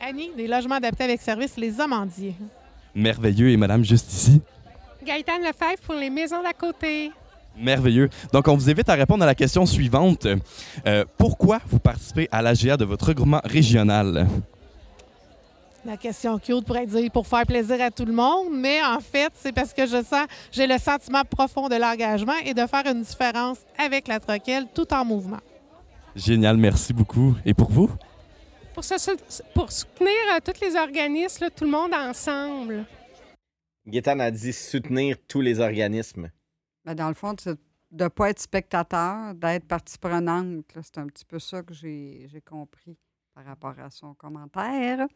[0.00, 2.36] Annie, des logements adaptés avec service Les Amandiers.
[2.94, 4.40] Merveilleux et madame juste ici.
[5.06, 7.12] Gaëtane Lefebvre pour les maisons d'à côté.
[7.56, 8.10] Merveilleux.
[8.32, 10.26] Donc, on vous invite à répondre à la question suivante.
[10.86, 14.26] Euh, pourquoi vous participez à l'AGA de votre regroupement régional?
[15.86, 19.32] La question cute pourrait dire pour faire plaisir à tout le monde, mais en fait,
[19.36, 23.02] c'est parce que je sens, j'ai le sentiment profond de l'engagement et de faire une
[23.02, 25.38] différence avec la troquelle tout en mouvement.
[26.16, 27.36] Génial, merci beaucoup.
[27.44, 27.88] Et pour vous?
[28.74, 32.84] Pour, soutenir euh, tous les organismes, là, tout le monde ensemble.
[33.86, 36.30] Gaétane a dit soutenir tous les organismes.
[36.84, 37.58] Ben, dans le fond, c'est
[37.92, 40.64] de ne pas être spectateur, d'être partie prenante.
[40.82, 42.98] C'est un petit peu ça que j'ai j'ai compris
[43.34, 45.06] par rapport à son commentaire.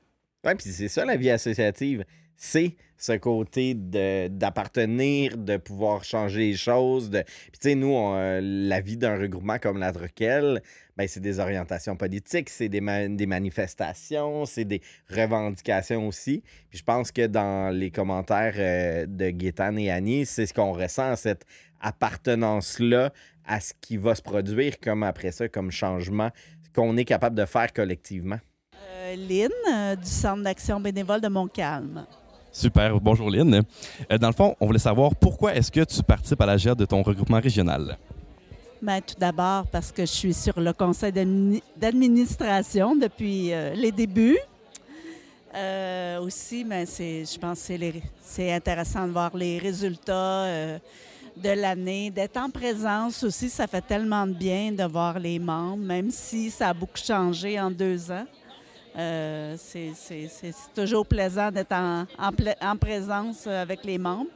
[0.44, 2.04] Oui, puis c'est ça la vie associative.
[2.42, 7.10] C'est ce côté d'appartenir, de, pouvoir changer les choses.
[7.10, 7.22] De...
[7.22, 10.62] Puis, tu sais, nous, euh, la vie d'un regroupement comme la Troquelle,
[10.96, 14.80] ben, c'est des orientations politiques, c'est des, ma- des manifestations, c'est des
[15.10, 16.42] revendications aussi.
[16.70, 20.72] Puis, je pense que dans les commentaires euh, de Gaétane et Annie, c'est ce qu'on
[20.72, 21.44] ressent, cette
[21.80, 23.12] appartenance-là
[23.46, 26.30] à ce qui va se produire comme après ça, comme changement
[26.74, 28.38] qu'on est capable de faire collectivement.
[28.76, 32.06] Euh, Lynn, euh, du Centre d'action bénévole de Montcalm.
[32.52, 33.00] Super.
[33.00, 33.62] Bonjour, Lynn.
[34.10, 36.74] Euh, dans le fond, on voulait savoir pourquoi est-ce que tu participes à la GEA
[36.74, 37.96] de ton regroupement régional?
[38.82, 43.92] Ben, tout d'abord parce que je suis sur le conseil d'admini- d'administration depuis euh, les
[43.92, 44.38] débuts.
[45.54, 47.74] Euh, aussi, c'est, je pense que
[48.22, 50.46] c'est, intéressant de voir les résultats
[51.36, 53.48] de l'année, d'être en présence aussi.
[53.48, 57.58] Ça fait tellement de bien de voir les membres, même si ça a beaucoup changé
[57.60, 58.26] en deux ans.
[58.96, 59.92] Euh, c'est,
[60.74, 64.30] toujours plaisant d'être en, en pla- en présence euh, avec les membres.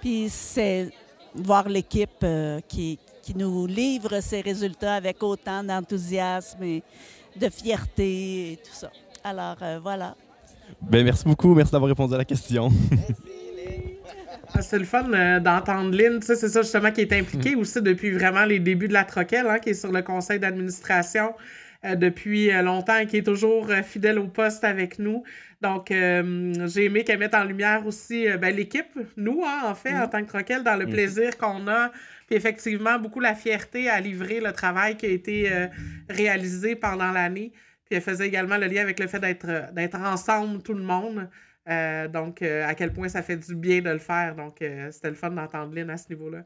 [0.00, 0.90] Puis c'est
[1.34, 6.82] voir l'équipe euh, qui, qui nous livre ces résultats avec autant d'enthousiasme et
[7.36, 8.90] de fierté et tout ça.
[9.24, 10.14] Alors euh, voilà.
[10.80, 11.52] Ben, merci beaucoup.
[11.54, 12.70] Merci d'avoir répondu à la question.
[14.52, 16.18] Ah, C'est le fun euh, d'entendre Lynn.
[16.18, 19.04] Tu sais, c'est ça justement qui est impliqué aussi depuis vraiment les débuts de la
[19.04, 23.22] Troquelle, hein, qui est sur le conseil d'administration euh, depuis euh, longtemps et qui est
[23.22, 25.22] toujours euh, fidèle au poste avec nous.
[25.62, 29.74] Donc, euh, j'ai aimé qu'elle mette en lumière aussi euh, ben, l'équipe, nous, hein, en
[29.74, 30.92] fait, en tant que Troquelle, dans le Mhm.
[30.92, 31.90] plaisir qu'on a.
[32.26, 35.66] Puis effectivement, beaucoup la fierté à livrer le travail qui a été euh,
[36.08, 37.52] réalisé pendant l'année.
[37.86, 40.82] Puis elle faisait également le lien avec le fait d'être euh, d'être ensemble, tout le
[40.82, 41.28] monde.
[41.68, 44.34] Euh, donc, euh, à quel point ça fait du bien de le faire.
[44.36, 46.44] Donc, euh, c'était le fun d'entendre Lynn à ce niveau-là.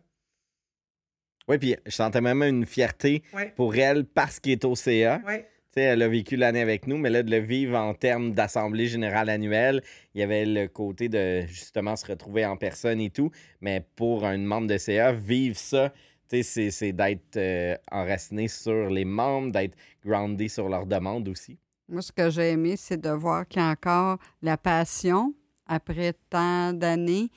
[1.49, 3.53] Oui, puis je sentais même une fierté Ouais.
[3.57, 5.21] pour elle parce qu'elle est au CA.
[5.27, 5.49] Ouais.
[5.73, 8.33] Tu sais, elle a vécu l'année avec nous, mais là, de le vivre en termes
[8.33, 9.83] d'assemblée générale annuelle,
[10.15, 13.31] il y avait le côté de justement se retrouver en personne et tout.
[13.61, 15.91] Mais pour un membre de CA, vivre ça,
[16.31, 21.29] tu sais, c'est- c'est d'être euh, enraciné sur les membres, d'être groundé sur leurs demandes
[21.29, 21.59] aussi.
[21.89, 25.35] Moi, ce que j'ai aimé, c'est de voir qu'il y a encore la passion
[25.67, 27.29] après tant d'années.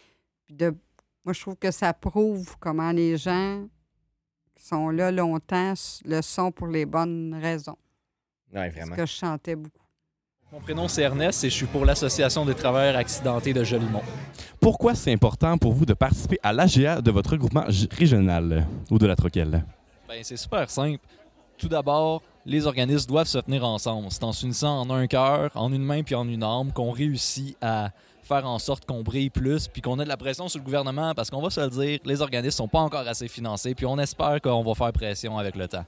[0.50, 0.74] De...
[1.26, 3.68] Moi, je trouve que ça prouve comment les gens
[4.60, 5.74] sont là longtemps
[6.06, 7.78] le sont pour les bonnes raisons.
[8.54, 8.96] Oui, vraiment.
[8.96, 9.78] que je chantais beaucoup.
[10.52, 14.04] Mon prénom c'est Ernest et je suis pour l'Association des travailleurs accidentés de Jolimont.
[14.62, 19.06] Pourquoi c'est important pour vous de participer à l'AGA de votre regroupement régional ou de
[19.06, 19.66] la Troquelle?
[20.08, 21.06] Ben, c'est super simple.
[21.58, 24.08] Tout d'abord, les organismes doivent se tenir ensemble.
[24.10, 27.58] C'est en s'unissant en un cœur, en une main puis en une âme qu'on réussit
[27.62, 27.90] à
[28.28, 31.14] faire en sorte qu'on brille plus puis qu'on ait de la pression sur le gouvernement
[31.16, 33.98] parce qu'on va se le dire, les organismes sont pas encore assez financés puis on
[33.98, 35.86] espère qu'on va faire pression avec le temps.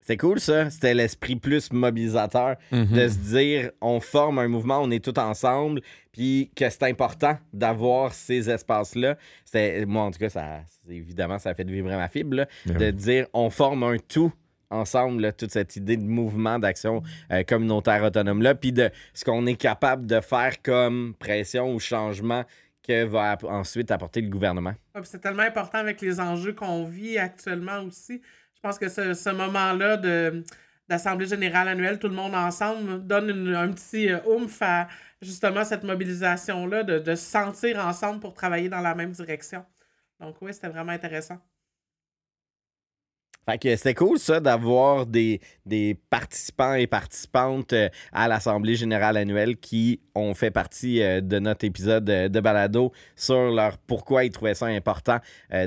[0.00, 2.86] C'est cool ça, c'était l'esprit plus mobilisateur Mhm.
[2.92, 5.80] de se dire on forme un mouvement, on est tous ensemble,
[6.12, 9.16] puis que c'est important d'avoir ces espaces-là.
[9.44, 12.78] C'est moi en tout cas ça évidemment ça a fait vibrer ma fibre là, Ben
[12.78, 14.32] de dire on forme un tout
[14.70, 19.24] ensemble là, toute cette idée de mouvement d'action euh, communautaire autonome là, puis de ce
[19.24, 22.44] qu'on est capable de faire comme pression ou changement
[22.86, 24.74] que va app- ensuite apporter le gouvernement.
[24.94, 28.20] Ouais, puis c'est tellement important avec les enjeux qu'on vit actuellement aussi.
[28.54, 30.44] Je pense que ce, ce moment-là de
[30.88, 34.86] d'Assemblée générale annuelle, tout le monde ensemble, donne une- un petit euh, oomph à
[35.20, 39.64] justement cette mobilisation-là, de, de se sentir ensemble pour travailler dans la même direction.
[40.20, 41.38] Donc oui, c'était vraiment intéressant.
[43.48, 49.16] Fait que c'était cool, ça, d'avoir des, des participants et participantes euh, à l'Assemblée générale
[49.16, 54.24] annuelle qui ont fait partie euh, de notre épisode euh, de balado sur leur pourquoi
[54.24, 55.18] ils trouvaient ça important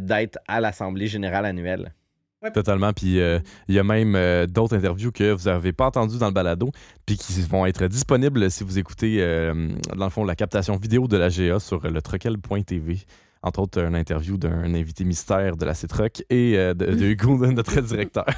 [0.02, 1.94] d'être à l'Assemblée générale annuelle.
[2.54, 2.92] Totalement.
[2.92, 6.70] Puis il y a même d'autres interviews que vous n'avez pas entendues dans le balado,
[7.06, 9.18] puis qui vont être disponibles si vous écoutez,
[9.96, 13.00] dans le fond, la captation vidéo de la GA sur le troquel.tv.
[13.42, 17.38] Entre autres, une interview d'un invité mystère de la CITROC et euh, de, de Hugo,
[17.48, 18.26] notre directeur.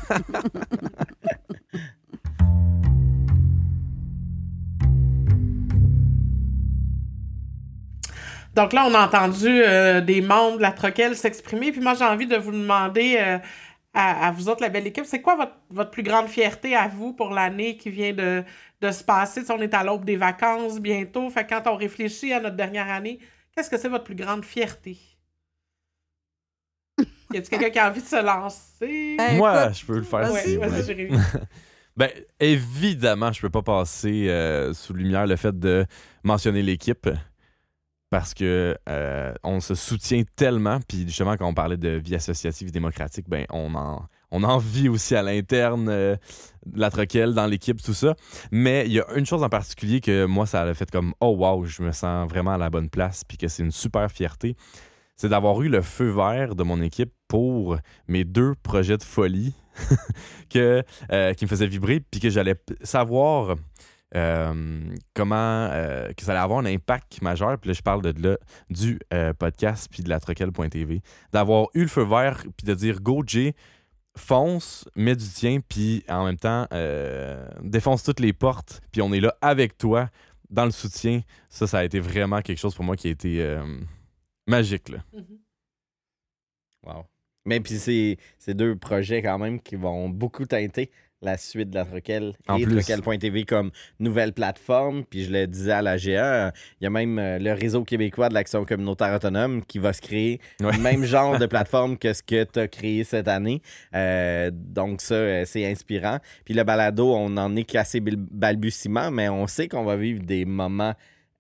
[8.53, 11.71] Donc là, on a entendu euh, des membres de la Troquelle s'exprimer.
[11.71, 13.37] Puis moi, j'ai envie de vous demander euh,
[13.93, 16.87] à, à vous autres, la belle équipe, c'est quoi votre, votre plus grande fierté à
[16.87, 18.43] vous pour l'année qui vient de,
[18.81, 19.41] de se passer?
[19.41, 21.29] Tu sais, on est à l'aube des vacances bientôt.
[21.29, 23.19] Fait quand on réfléchit à notre dernière année,
[23.51, 24.97] qu'est-ce que c'est votre plus grande fierté?
[27.33, 29.17] Y a-t-il quelqu'un qui a envie de se lancer?
[29.37, 30.31] Moi, je peux le faire.
[30.31, 30.85] Vas-y, si.
[30.85, 31.17] Jérémy.
[31.95, 35.85] ben, évidemment, je peux pas passer euh, sous lumière le fait de
[36.23, 37.09] mentionner l'équipe.
[38.11, 40.79] parce que euh, on se soutient tellement.
[40.87, 44.57] Puis justement, quand on parlait de vie associative et démocratique, ben on en, on en
[44.57, 46.15] vit aussi à l'interne euh,
[46.73, 48.15] la troquelle, dans l'équipe, tout ça.
[48.51, 51.35] Mais il y a une chose en particulier que moi, ça a fait comme Oh
[51.37, 54.55] wow, je me sens vraiment à la bonne place, puis que c'est une super fierté.
[55.17, 57.77] C'est d'avoir eu le feu vert de mon équipe pour
[58.07, 59.53] mes deux projets de folie
[60.55, 63.55] euh, qui me faisaient vibrer, puis que j'allais savoir
[64.15, 64.81] euh,
[65.13, 67.57] comment que ça allait avoir un impact majeur.
[67.59, 68.37] Puis là, je parle de, là,
[68.69, 68.99] du
[69.37, 71.01] podcast puis de la troquelle.tv.
[71.33, 73.53] D'avoir eu le feu vert puis de dire Go Jay,
[74.17, 79.13] fonce, mets du tien, puis en même temps, euh, défonce toutes les portes, puis on
[79.13, 80.09] est là avec toi
[80.49, 81.21] dans le soutien.
[81.49, 83.63] Ça, ça a été vraiment quelque chose pour moi qui a été euh,
[84.47, 84.89] magique.
[84.89, 84.99] Là.
[86.83, 87.05] Wow.
[87.45, 90.91] Mais puis c'est c'est deux projets quand même qui vont beaucoup teinter
[91.21, 92.77] la suite de la Troquelle En et plus.
[92.83, 95.03] Troquelle.tv comme nouvelle plateforme.
[95.05, 98.29] Puis je le disais à la GA, il y a même euh, le réseau québécois
[98.29, 102.23] de l'action communautaire autonome qui va se créer le même genre de plateforme que ce
[102.23, 103.61] que tu as créé cette année.
[103.93, 106.17] Euh, donc ça, euh, c'est inspirant.
[106.45, 110.45] Puis le balado, on en est bil- balbutiements, mais on sait qu'on va vivre des
[110.45, 110.93] moments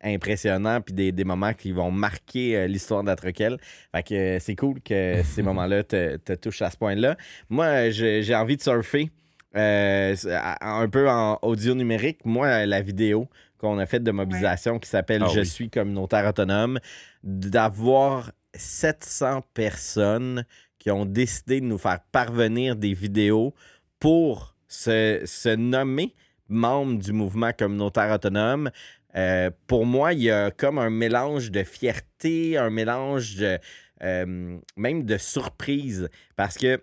[0.03, 3.57] impressionnants puis des, des moments qui vont marquer euh, l'histoire de la Troquelle.
[3.95, 7.15] Fait que euh, c'est cool que ces moments-là te, te touchent à ce point-là.
[7.49, 9.09] Moi, j'ai envie de surfer
[9.55, 10.15] euh,
[10.61, 12.19] un peu en audio numérique.
[12.25, 13.27] Moi, la vidéo
[13.57, 15.45] qu'on a faite de mobilisation qui s'appelle Ah Je oui.
[15.45, 16.79] suis communautaire autonome,
[17.23, 20.45] d'avoir 700 personnes
[20.79, 23.53] qui ont décidé de nous faire parvenir des vidéos
[23.99, 26.13] pour se, se nommer
[26.49, 28.71] membre du mouvement communautaire autonome.
[29.15, 33.59] Euh, pour moi, il y a comme un mélange de fierté, un mélange de,
[34.03, 36.09] euh, même de surprise.
[36.35, 36.81] Parce que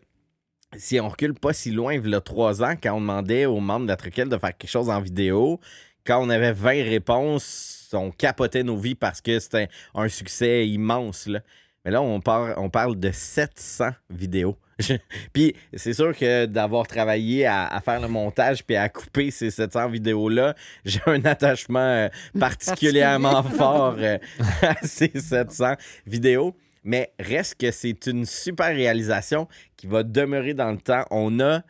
[0.77, 3.61] si on recule pas si loin, il y a trois ans, quand on demandait aux
[3.61, 5.61] membres de la Truquelle de faire quelque chose en vidéo,
[6.07, 11.27] quand on avait 20 réponses, on capotait nos vies parce que c'était un succès immense.
[11.27, 11.41] Là.
[11.85, 14.57] Mais là, on, par- on parle de 700 vidéos.
[15.33, 19.51] puis c'est sûr que d'avoir travaillé à, à faire le montage puis à couper ces
[19.51, 20.55] 700 vidéos-là,
[20.85, 22.09] j'ai un attachement euh,
[22.39, 24.19] particulièrement fort euh,
[24.63, 25.75] à ces 700
[26.07, 26.55] vidéos.
[26.85, 31.05] Mais reste que c'est une super réalisation qui va demeurer dans le temps.
[31.11, 31.63] On a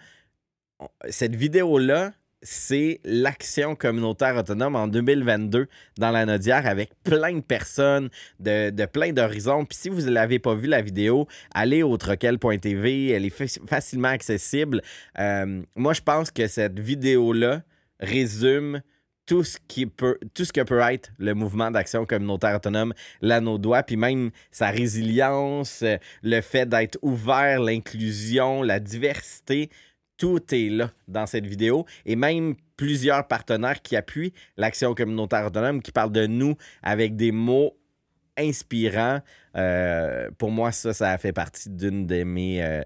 [1.09, 5.67] cette vidéo-là, c'est l'action communautaire autonome en 2022
[5.99, 9.65] dans la Nodière avec plein de personnes de, plein d'horizons.
[9.65, 13.61] Puis si vous ne l'avez pas vu la vidéo, allez au troquel.tv, elle est fa-
[13.67, 14.83] facilement accessible.
[15.19, 17.63] Euh, moi, je pense que cette vidéo-là
[17.99, 18.83] résume
[19.29, 23.41] tout ce qui peut tout ce que peut être le mouvement d'action communautaire autonome là
[23.41, 29.71] nos doigts puis même sa résilience euh, le fait d'être ouvert l'inclusion la diversité
[30.19, 31.87] tout est là dans cette vidéo.
[32.05, 37.33] Et même plusieurs partenaires qui appuient l'action communautaire autonome qui parlent de nous avec des
[37.33, 37.77] mots
[38.37, 39.21] inspirants.
[39.57, 42.83] Euh, pour moi ça ça fait partie d'une de mes euh,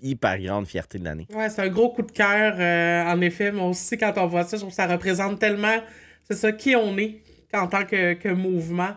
[0.00, 2.54] hyper grandes fiertés de l'année Ouais, c'est un gros coup de cœur.
[2.58, 5.78] euh, en effet, moi aussi, quand on voit ça, je trouve que ça représente tellement,
[6.24, 7.22] c'est ça, qui on est
[7.52, 8.90] en tant que, que mouvement.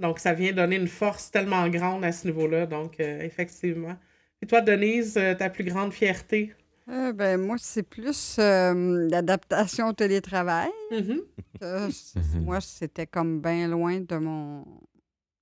[0.00, 2.66] Donc, ça vient donner une force tellement grande à ce niveau-là.
[2.66, 3.96] Donc, euh, effectivement.
[4.40, 6.54] Et toi, Denise, euh, ta plus grande fierté?
[6.88, 10.70] Euh, ben, moi, c'est plus euh, l'adaptation au télétravail.
[10.92, 12.40] Mm-hmm.
[12.44, 14.64] Moi, c'était comme bien loin de mon,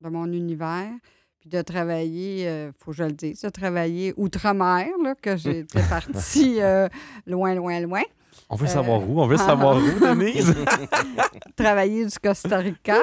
[0.01, 0.91] de mon univers.
[1.49, 5.83] Puis de travailler, il faut que je le dise, de travailler outre-mer, là, que j'étais
[5.89, 6.89] partie euh,
[7.25, 8.03] loin, loin, loin.
[8.51, 9.21] On veut Euh, savoir où?
[9.21, 10.53] On veut savoir où, Denise?
[11.57, 12.99] travailler du Costa Rica.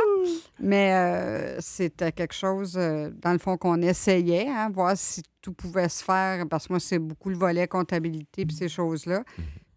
[0.59, 5.53] Mais euh, c'était quelque chose, euh, dans le fond, qu'on essayait, hein, voir si tout
[5.53, 9.23] pouvait se faire, parce que moi, c'est beaucoup le volet comptabilité puis ces choses-là.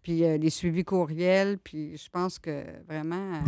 [0.07, 3.39] Puis euh, les suivis courriels, puis je pense que vraiment, euh,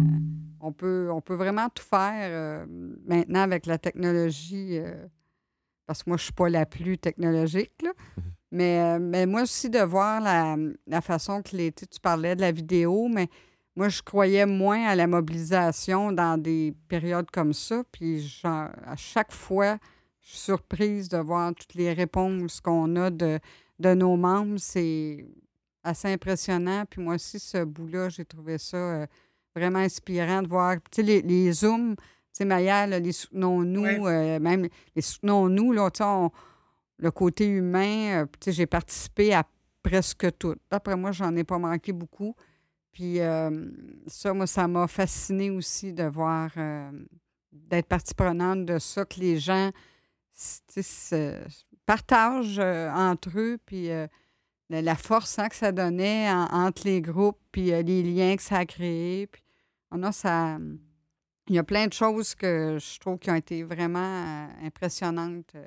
[0.60, 2.66] on, peut, on peut vraiment tout faire euh,
[3.06, 4.78] maintenant avec la technologie,
[5.86, 7.92] parce que moi, je ne suis pas la plus technologique, là.
[8.52, 12.02] Mais, euh, mais moi aussi, de voir la, la façon que les, tu sais, tu
[12.02, 13.30] parlais de la vidéo, mais
[13.78, 17.86] moi, je croyais moins à la mobilisation dans des périodes comme ça.
[17.90, 19.78] Puis genre, à chaque fois,
[20.20, 23.40] je suis surprise de voir toutes les réponses qu'on a de,
[23.80, 24.58] de nos membres.
[24.58, 25.26] C'est
[25.90, 26.86] assez impressionnant.
[26.90, 29.06] Puis moi aussi, ce bout-là, j'ai trouvé ça euh,
[29.56, 30.76] vraiment inspirant de voir.
[30.76, 35.72] Tu sais, les, les Zooms, tu sais, Maya, là, les soutenons-nous, euh, même les soutenons-nous,
[35.74, 36.32] là, tu sais, on-
[37.02, 39.44] le côté humain, euh, tu sais, j'ai participé à
[39.82, 40.56] presque tout.
[40.70, 42.36] D'après moi, j'en ai pas manqué beaucoup.
[42.92, 43.20] Puis
[44.08, 46.50] ça, moi, ça m'a fasciné aussi de voir,
[47.54, 49.72] d'être partie prenante de ça, que les gens
[50.68, 51.40] tu sais,
[51.86, 53.90] partagent entre eux, puis
[54.70, 58.36] la, la force hein, que ça donnait en- entre les groupes, puis euh, les liens
[58.36, 59.28] que ça a créés.
[59.28, 59.42] Puis,
[59.92, 60.58] oh non, ça,
[61.48, 65.52] il y a plein de choses que je trouve qui ont été vraiment euh, impressionnantes,
[65.56, 65.66] euh,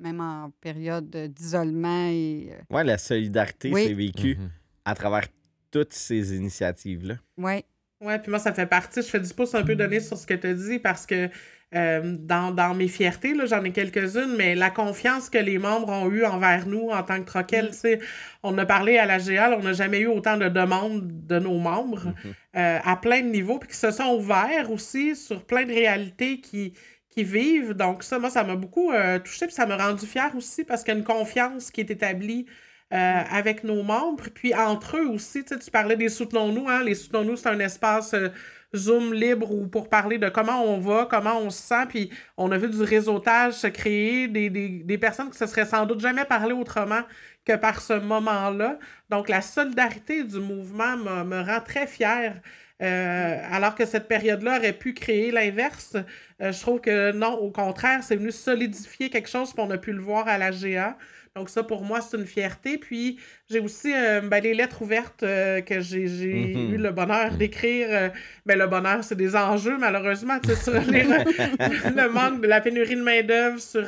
[0.00, 2.06] même en période d'isolement.
[2.08, 3.84] et euh, Ouais, la solidarité Oui.
[3.86, 4.50] s'est vécue Mhm.
[4.84, 5.26] à travers
[5.70, 7.16] toutes ces initiatives-là.
[7.36, 7.64] Oui.
[8.00, 9.00] Oui, puis moi, ça fait partie.
[9.02, 11.28] Je fais du pouce un peu donné sur ce que tu as dit parce que
[11.74, 15.90] euh, dans, dans mes fiertés, là, j'en ai quelques-unes, mais la confiance que les membres
[15.90, 17.98] ont eue envers nous en tant que Troquel, sais,
[18.42, 21.58] on a parlé à la GAL, on n'a jamais eu autant de demandes de nos
[21.58, 22.12] membres
[22.56, 26.40] euh, à plein de niveaux, puis qui se sont ouverts aussi sur plein de réalités
[26.40, 26.74] qui,
[27.10, 27.72] qui vivent.
[27.72, 30.82] Donc, ça, moi, ça m'a beaucoup euh, touché, puis ça m'a rendu fière aussi parce
[30.82, 32.46] qu'il y a une confiance qui est établie
[32.92, 35.44] euh, avec nos membres, puis entre eux aussi.
[35.44, 36.68] Tu parlais des Soutenons-nous.
[36.68, 36.84] Hein?
[36.84, 38.28] Les Soutenons-nous, c'est un espace euh,
[38.74, 41.86] Zoom libre ou pour parler de comment on va, comment on se sent.
[41.88, 46.00] Puis on a vu du réseautage se créer, des, personnes qui se seraient sans doute
[46.00, 47.02] jamais parlé autrement
[47.44, 48.78] que par ce moment-là.
[49.10, 52.40] Donc la solidarité du mouvement me, rend très fière.
[52.82, 55.96] Euh, alors que cette période-là aurait pu créer l'inverse,
[56.42, 59.78] euh, je trouve que non, au contraire, c'est venu solidifier quelque chose, puis on a
[59.78, 60.96] pu le voir à la GA.
[61.36, 62.78] Donc ça, pour moi, c'est une fierté.
[62.78, 63.18] Puis
[63.50, 66.74] j'ai aussi euh, ben, les lettres ouvertes euh, que j'ai Mhm.
[66.74, 67.88] eu le bonheur d'écrire.
[67.90, 68.08] euh,
[68.46, 71.02] ben, le bonheur, c'est des enjeux, malheureusement, sur les-
[71.96, 73.84] le manque de la pénurie de main-d'œuvre, sur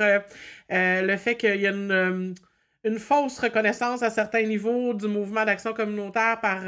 [0.70, 2.34] le fait qu'il y a une,
[2.84, 6.62] une fausse reconnaissance à certains niveaux du mouvement d'action communautaire par,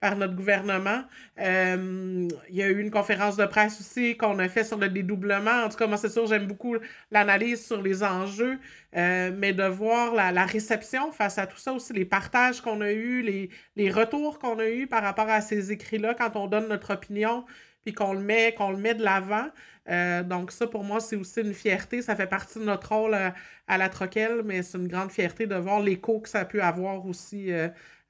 [0.00, 1.02] par notre gouvernement.
[1.40, 4.88] Euh, il y a eu une conférence de presse aussi qu'on a fait sur le
[4.88, 5.64] dédoublement.
[5.64, 6.76] En tout cas, moi, c'est sûr, j'aime beaucoup
[7.10, 8.58] l'analyse sur les enjeux,
[8.96, 12.92] euh, mais de voir la, réception face à tout ça aussi, les partages qu'on a
[12.92, 16.92] eus, les, retours qu'on a eus par rapport à ces écrits-là quand on donne notre
[16.92, 17.44] opinion
[17.84, 19.46] puis qu'on le met, qu'on le met de l'avant.
[19.88, 22.02] Euh, donc ça, pour moi, c'est aussi une fierté.
[22.02, 25.54] Ça fait partie de notre rôle à, la Troquelle, mais c'est une grande fierté de
[25.54, 27.52] voir l'écho que ça a pu avoir aussi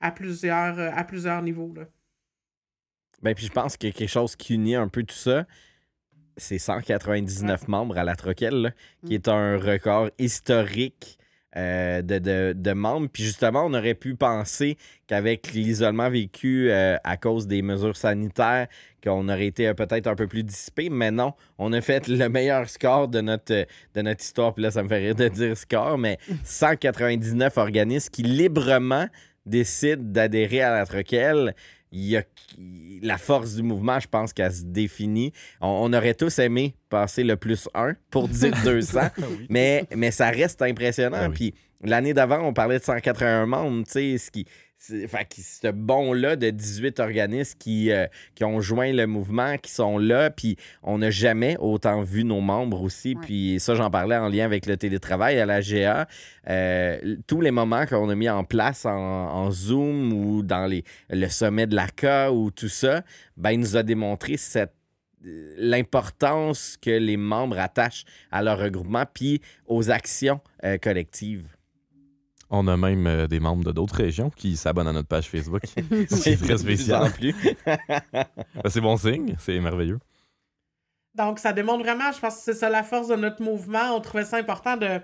[0.00, 1.72] à, plusieurs, euh, à plusieurs niveaux.
[1.76, 1.84] Là.
[3.22, 5.46] Ben, puis je pense qu'il y a quelque chose qui unit un peu tout ça.
[6.36, 8.70] C'est 199 membres à la Troquelle, là,
[9.06, 11.18] qui est un record historique
[11.56, 13.08] euh, de, de- de membres.
[13.10, 14.76] Puis justement, on aurait pu penser
[15.06, 18.66] qu'avec l'isolement vécu euh, à cause des mesures sanitaires,
[19.02, 20.90] qu'on aurait été euh, peut-être un peu plus dissipé.
[20.90, 23.54] Mais non, on a fait le meilleur score de notre,
[23.94, 24.52] de notre histoire.
[24.52, 29.06] Puis là, ça me fait rire de dire score, mais 199 organismes qui librement
[29.46, 31.54] décident d'adhérer à la Troquelle
[31.92, 32.22] il y a
[33.02, 35.32] la force du mouvement, je pense qu'elle se définit.
[35.60, 39.00] On, on aurait tous aimé passer le plus 1 pour dire 200,
[39.48, 41.18] mais, mais ça reste impressionnant.
[41.20, 41.34] Ah oui.
[41.34, 44.46] Puis l'année d'avant, on parlait de 181 membres, tu sais, ce qui.
[44.78, 49.56] C'est- Fait que ce bond-là de 18 organismes qui, euh, qui ont joint le mouvement,
[49.58, 53.14] qui sont là, puis on n'a jamais autant vu nos membres aussi.
[53.14, 56.06] Puis ça, j'en parlais en lien avec le télétravail à la GA.
[56.48, 60.84] Euh, tous les moments qu'on a mis en place en, en Zoom ou dans les,
[61.10, 63.02] le sommet de la CA ou tout ça,
[63.36, 64.72] ben, il nous a démontré cette
[65.26, 71.46] euh, l'importance que les membres attachent à leur regroupement puis aux actions euh, collectives.
[72.50, 75.62] On a même euh, des membres de d'autres régions qui s'abonnent à notre page Facebook.
[76.08, 77.04] C'est très spécial.
[77.04, 77.34] en plus.
[78.12, 79.98] Ben, c'est bon signe, c'est merveilleux.
[81.14, 83.94] Donc, ça démontre vraiment, je pense que c'est ça la force de notre mouvement.
[83.94, 85.00] On trouvait ça important de,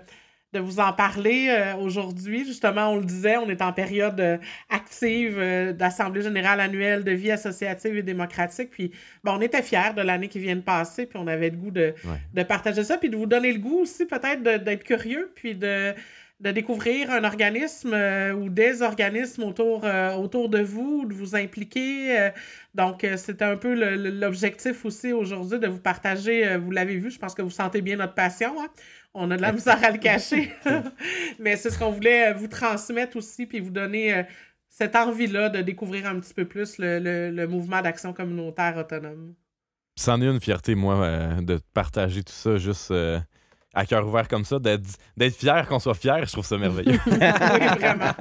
[0.53, 2.45] de vous en parler euh, aujourd'hui.
[2.45, 4.37] Justement, on le disait, on est en période euh,
[4.69, 8.69] active euh, d'Assemblée générale annuelle de vie associative et démocratique.
[8.69, 8.91] Puis,
[9.23, 11.71] bon, on était fiers de l'année qui vient de passer, puis on avait le goût
[11.71, 11.93] de,
[12.33, 15.93] de partager ça, puis de vous donner le goût aussi peut-être d'être curieux, puis de,
[16.43, 21.35] de découvrir un organisme euh, ou des organismes autour, euh, autour de vous, de vous
[21.35, 22.19] impliquer.
[22.19, 22.29] euh,
[22.75, 27.33] donc, c'était un peu l'objectif aussi aujourd'hui de vous partager, vous l'avez vu, je pense
[27.33, 28.53] que vous sentez bien notre passion.
[28.61, 28.67] hein.
[29.15, 30.51] On a de la misère à le cacher,
[31.39, 34.25] mais c'est ce qu'on voulait vous transmettre aussi, puis vous donner
[34.69, 39.35] cette envie-là de découvrir un petit peu plus le, le- le mouvement d'action communautaire autonome.
[39.95, 41.07] C'en est une fierté, moi,
[41.41, 42.91] de partager tout ça juste
[43.73, 46.99] à cœur ouvert comme ça, d'être fier qu'on soit fier, je trouve ça merveilleux.
[47.05, 47.17] oui,
[47.79, 48.13] vraiment.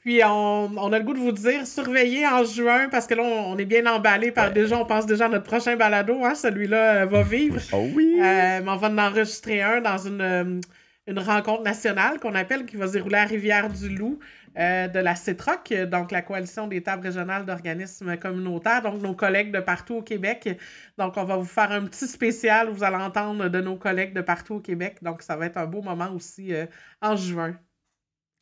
[0.00, 3.22] Puis on, on a le goût de vous dire, surveillez en juin, parce que là,
[3.22, 6.34] on, on est bien emballé par déjà, on pense déjà à notre prochain balado, hein,
[6.34, 7.58] celui-là euh, va vivre.
[7.72, 8.18] Oh oui!
[8.20, 10.60] Euh, mais on va en enregistrer un dans une, euh,
[11.06, 14.18] une rencontre nationale qu'on appelle, qui va se dérouler à Rivière-du-Loup
[14.58, 19.14] euh, de la CETROC, euh, donc la Coalition des tables régionales d'organismes communautaires, donc nos
[19.14, 20.58] collègues de partout au Québec.
[20.98, 24.20] Donc, on va vous faire un petit spécial, vous allez entendre de nos collègues de
[24.20, 24.98] partout au Québec.
[25.02, 26.66] Donc, ça va être un beau moment aussi euh,
[27.02, 27.56] en juin.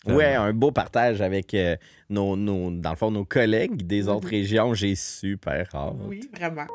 [0.04, 1.76] Ouais, un beau partage avec euh,
[2.10, 4.74] nos, nos- dans le fond, nos collègues des autres régions.
[4.74, 5.94] J'ai super hâte.
[6.08, 6.66] Oui, vraiment.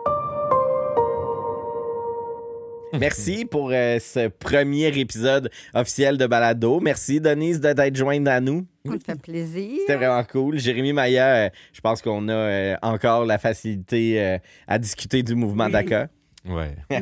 [2.94, 6.80] Merci pour euh, ce premier épisode officiel de Balado.
[6.80, 8.66] Merci, Denise, de- d'être jointe à nous.
[8.86, 9.72] Ça me fait plaisir.
[9.82, 10.58] C'était vraiment cool.
[10.58, 15.36] Jérémy Maillard, euh, je pense qu'on a euh, encore la facilité euh, à discuter du
[15.36, 15.72] mouvement Oui.
[15.72, 16.08] DACA.
[16.48, 16.76] Ouais.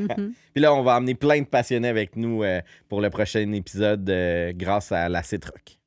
[0.53, 4.09] Puis là, on va emmener plein de passionnés avec nous euh, pour le prochain épisode
[4.09, 5.77] euh, grâce à la Citroc.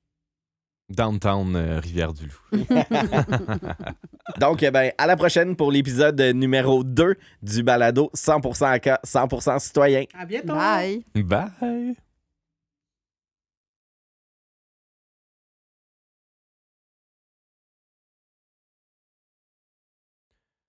[0.91, 2.41] Downtown euh, Rivière-du-Loup.
[4.41, 9.59] Donc, eh ben, à la prochaine pour l'épisode numéro 2 du balado 100% AK, 100%
[9.59, 10.05] citoyen.
[10.19, 10.55] À bientôt.
[10.55, 11.05] Bye.
[11.15, 11.95] Bye!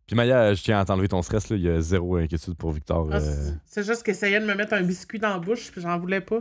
[0.06, 1.56] Puis Maya, je tiens à t'enlever ton stress, là.
[1.56, 3.08] il y a zéro inquiétude pour Victor.
[3.12, 3.52] Ah, euh.
[3.64, 6.20] c'est- juste qu'il essayait de me mettre un biscuit dans la bouche, puis j'en voulais
[6.22, 6.40] pas.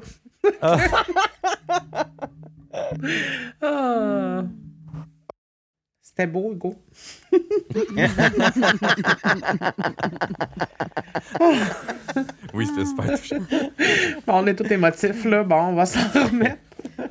[0.62, 0.78] Ah.
[3.60, 4.44] Ah.
[6.02, 6.74] C'était beau, Hugo.
[12.54, 13.36] Oui, c'était super touchant.
[14.26, 15.42] Bon, on est tous émotifs, là.
[15.44, 16.58] Bon, on va s'en remettre.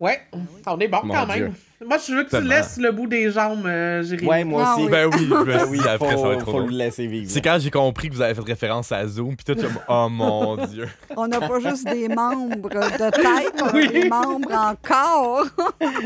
[0.00, 0.20] ouais,
[0.66, 1.44] on est bon quand Dieu.
[1.44, 1.54] même.
[1.86, 4.28] Moi, je veux que tu laisses le bout des jambes, euh, Jérémy.
[4.28, 4.84] Ouais, moi Ah aussi.
[4.84, 4.90] oui.
[4.90, 6.66] Ben oui, Ben après, faut, ça va être trop faut long.
[6.66, 7.30] le laisser vivre.
[7.30, 10.08] C'est quand j'ai compris que vous avez fait référence à Zoom, puis tout, comme, oh
[10.10, 10.88] mon Dieu.
[11.16, 13.88] On n'a pas juste des membres de tête, on a Oui.
[13.88, 15.46] des membres encore.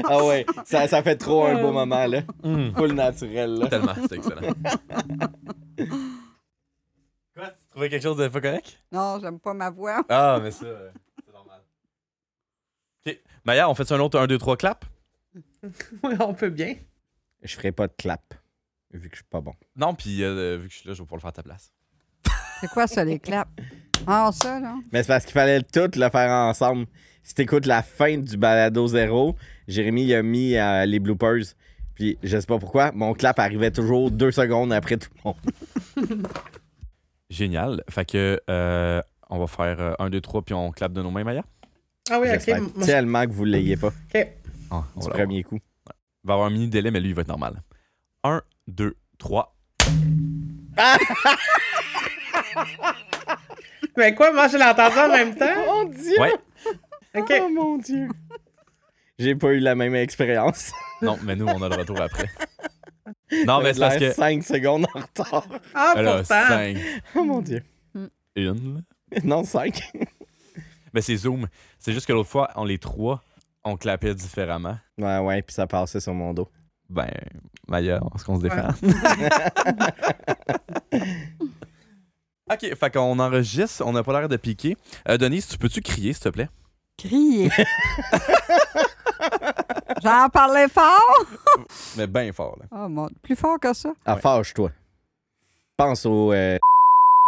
[0.08, 2.20] Ah ouais, ça, ça fait trop un beau moment, là.
[2.44, 2.70] Mm.
[2.76, 3.66] Full naturel, là.
[3.68, 4.52] Tellement, c'est excellent.
[7.34, 7.46] Quoi?
[7.48, 8.78] Tu trouvais quelque chose de pas correct?
[8.92, 10.02] Non, j'aime pas ma voix.
[10.08, 10.90] Ah, mais ça, euh,
[11.26, 11.60] c'est normal.
[13.06, 13.18] OK.
[13.44, 14.84] Maya, on fait un autre 1, 2, 3 clap?
[16.02, 16.74] Oui, on peut bien.
[17.42, 18.34] Je ferai pas de clap,
[18.92, 19.54] vu que je suis pas bon.
[19.76, 21.42] Non, puis euh, vu que je suis là, je vais pouvoir le faire à ta
[21.42, 21.72] place.
[22.60, 23.50] C'est quoi ça, les claps?
[24.06, 24.76] Ah, ça, là?
[24.92, 26.86] Mais c'est parce qu'il fallait tout le faire ensemble.
[27.22, 29.36] Si t'écoutes la fin du balado zéro,
[29.68, 31.54] Jérémy il a mis euh, les bloopers.
[31.94, 36.26] Puis je sais pas pourquoi, mon clap arrivait toujours deux secondes après tout le monde.
[37.30, 37.82] Génial.
[37.88, 39.00] Fait que, euh,
[39.30, 41.44] on va faire 1, 2, 3, puis on clappe de nos mains, Maya?
[42.10, 42.60] Ah oui, ok.
[42.76, 44.28] Moi, tellement que vous l'ayez pas ok.
[44.96, 45.58] Ah, du premier coup.
[45.86, 47.62] Il va y avoir un mini délai, mais lui, il va être normal.
[48.24, 49.54] 1, 2, 3.
[53.96, 55.66] Mais quoi, moi, je l'ai entendu en même temps?
[55.66, 56.18] Mon Dieu!
[56.18, 56.32] Ouais.
[57.14, 57.32] Ok.
[57.42, 58.08] Oh mon Dieu!
[59.18, 60.72] J'ai pas eu la même expérience.
[61.00, 62.28] Non, mais nous, on a le retour après.
[63.46, 64.12] Non, mais c'est parce que.
[64.12, 65.46] 5 secondes en retard.
[65.74, 66.46] Ah, Alors, pourtant.
[66.48, 66.76] 5.
[67.16, 67.62] Oh mon Dieu.
[68.36, 68.74] Une.
[68.76, 69.20] là.
[69.24, 69.92] Non, 5.
[70.92, 71.48] Mais c'est Zoom.
[71.78, 73.22] C'est juste que l'autre fois, on les trois,
[73.64, 74.76] on clapait différemment.
[74.98, 76.48] Ouais, ouais, puis ça passait sur mon dos.
[76.90, 77.08] Ben,
[77.66, 78.68] Maya, est-ce qu'on se défend?
[82.50, 84.76] ok, fait qu'on enregistre, on n'a pas l'air de piquer.
[85.08, 86.48] Euh, Denise, tu peux-tu crier, s'il te plaît?
[86.98, 87.50] Crier?
[90.02, 91.24] J'en parlais fort?
[91.96, 92.66] Mais bien fort, là.
[92.70, 93.92] Oh mon, plus fort que ça.
[94.04, 94.70] Ah, fâche-toi.
[95.76, 96.32] Pense au.
[96.32, 96.58] euh,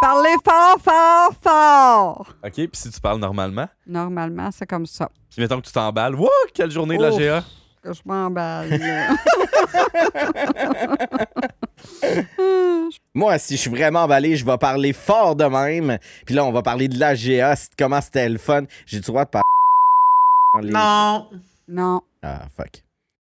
[0.01, 2.27] Parlez fort, fort, fort.
[2.45, 5.09] Ok, puis si tu parles normalement, Normalement, c'est comme ça.
[5.31, 7.19] puis mettons que tu t'emballes, wouh, quelle journée de la Ouf.
[7.19, 7.43] GA!
[7.83, 8.79] Que je m'emballe.
[13.15, 15.99] Moi, si je suis vraiment emballé, je vais parler fort de même.
[16.25, 18.63] Puis là, on va parler de l'AGA, c'est- comment c'était le fun.
[18.87, 20.71] J'ai le droit de parler.
[20.73, 21.29] Non.
[21.69, 22.01] non.
[22.23, 22.83] Ah, fuck.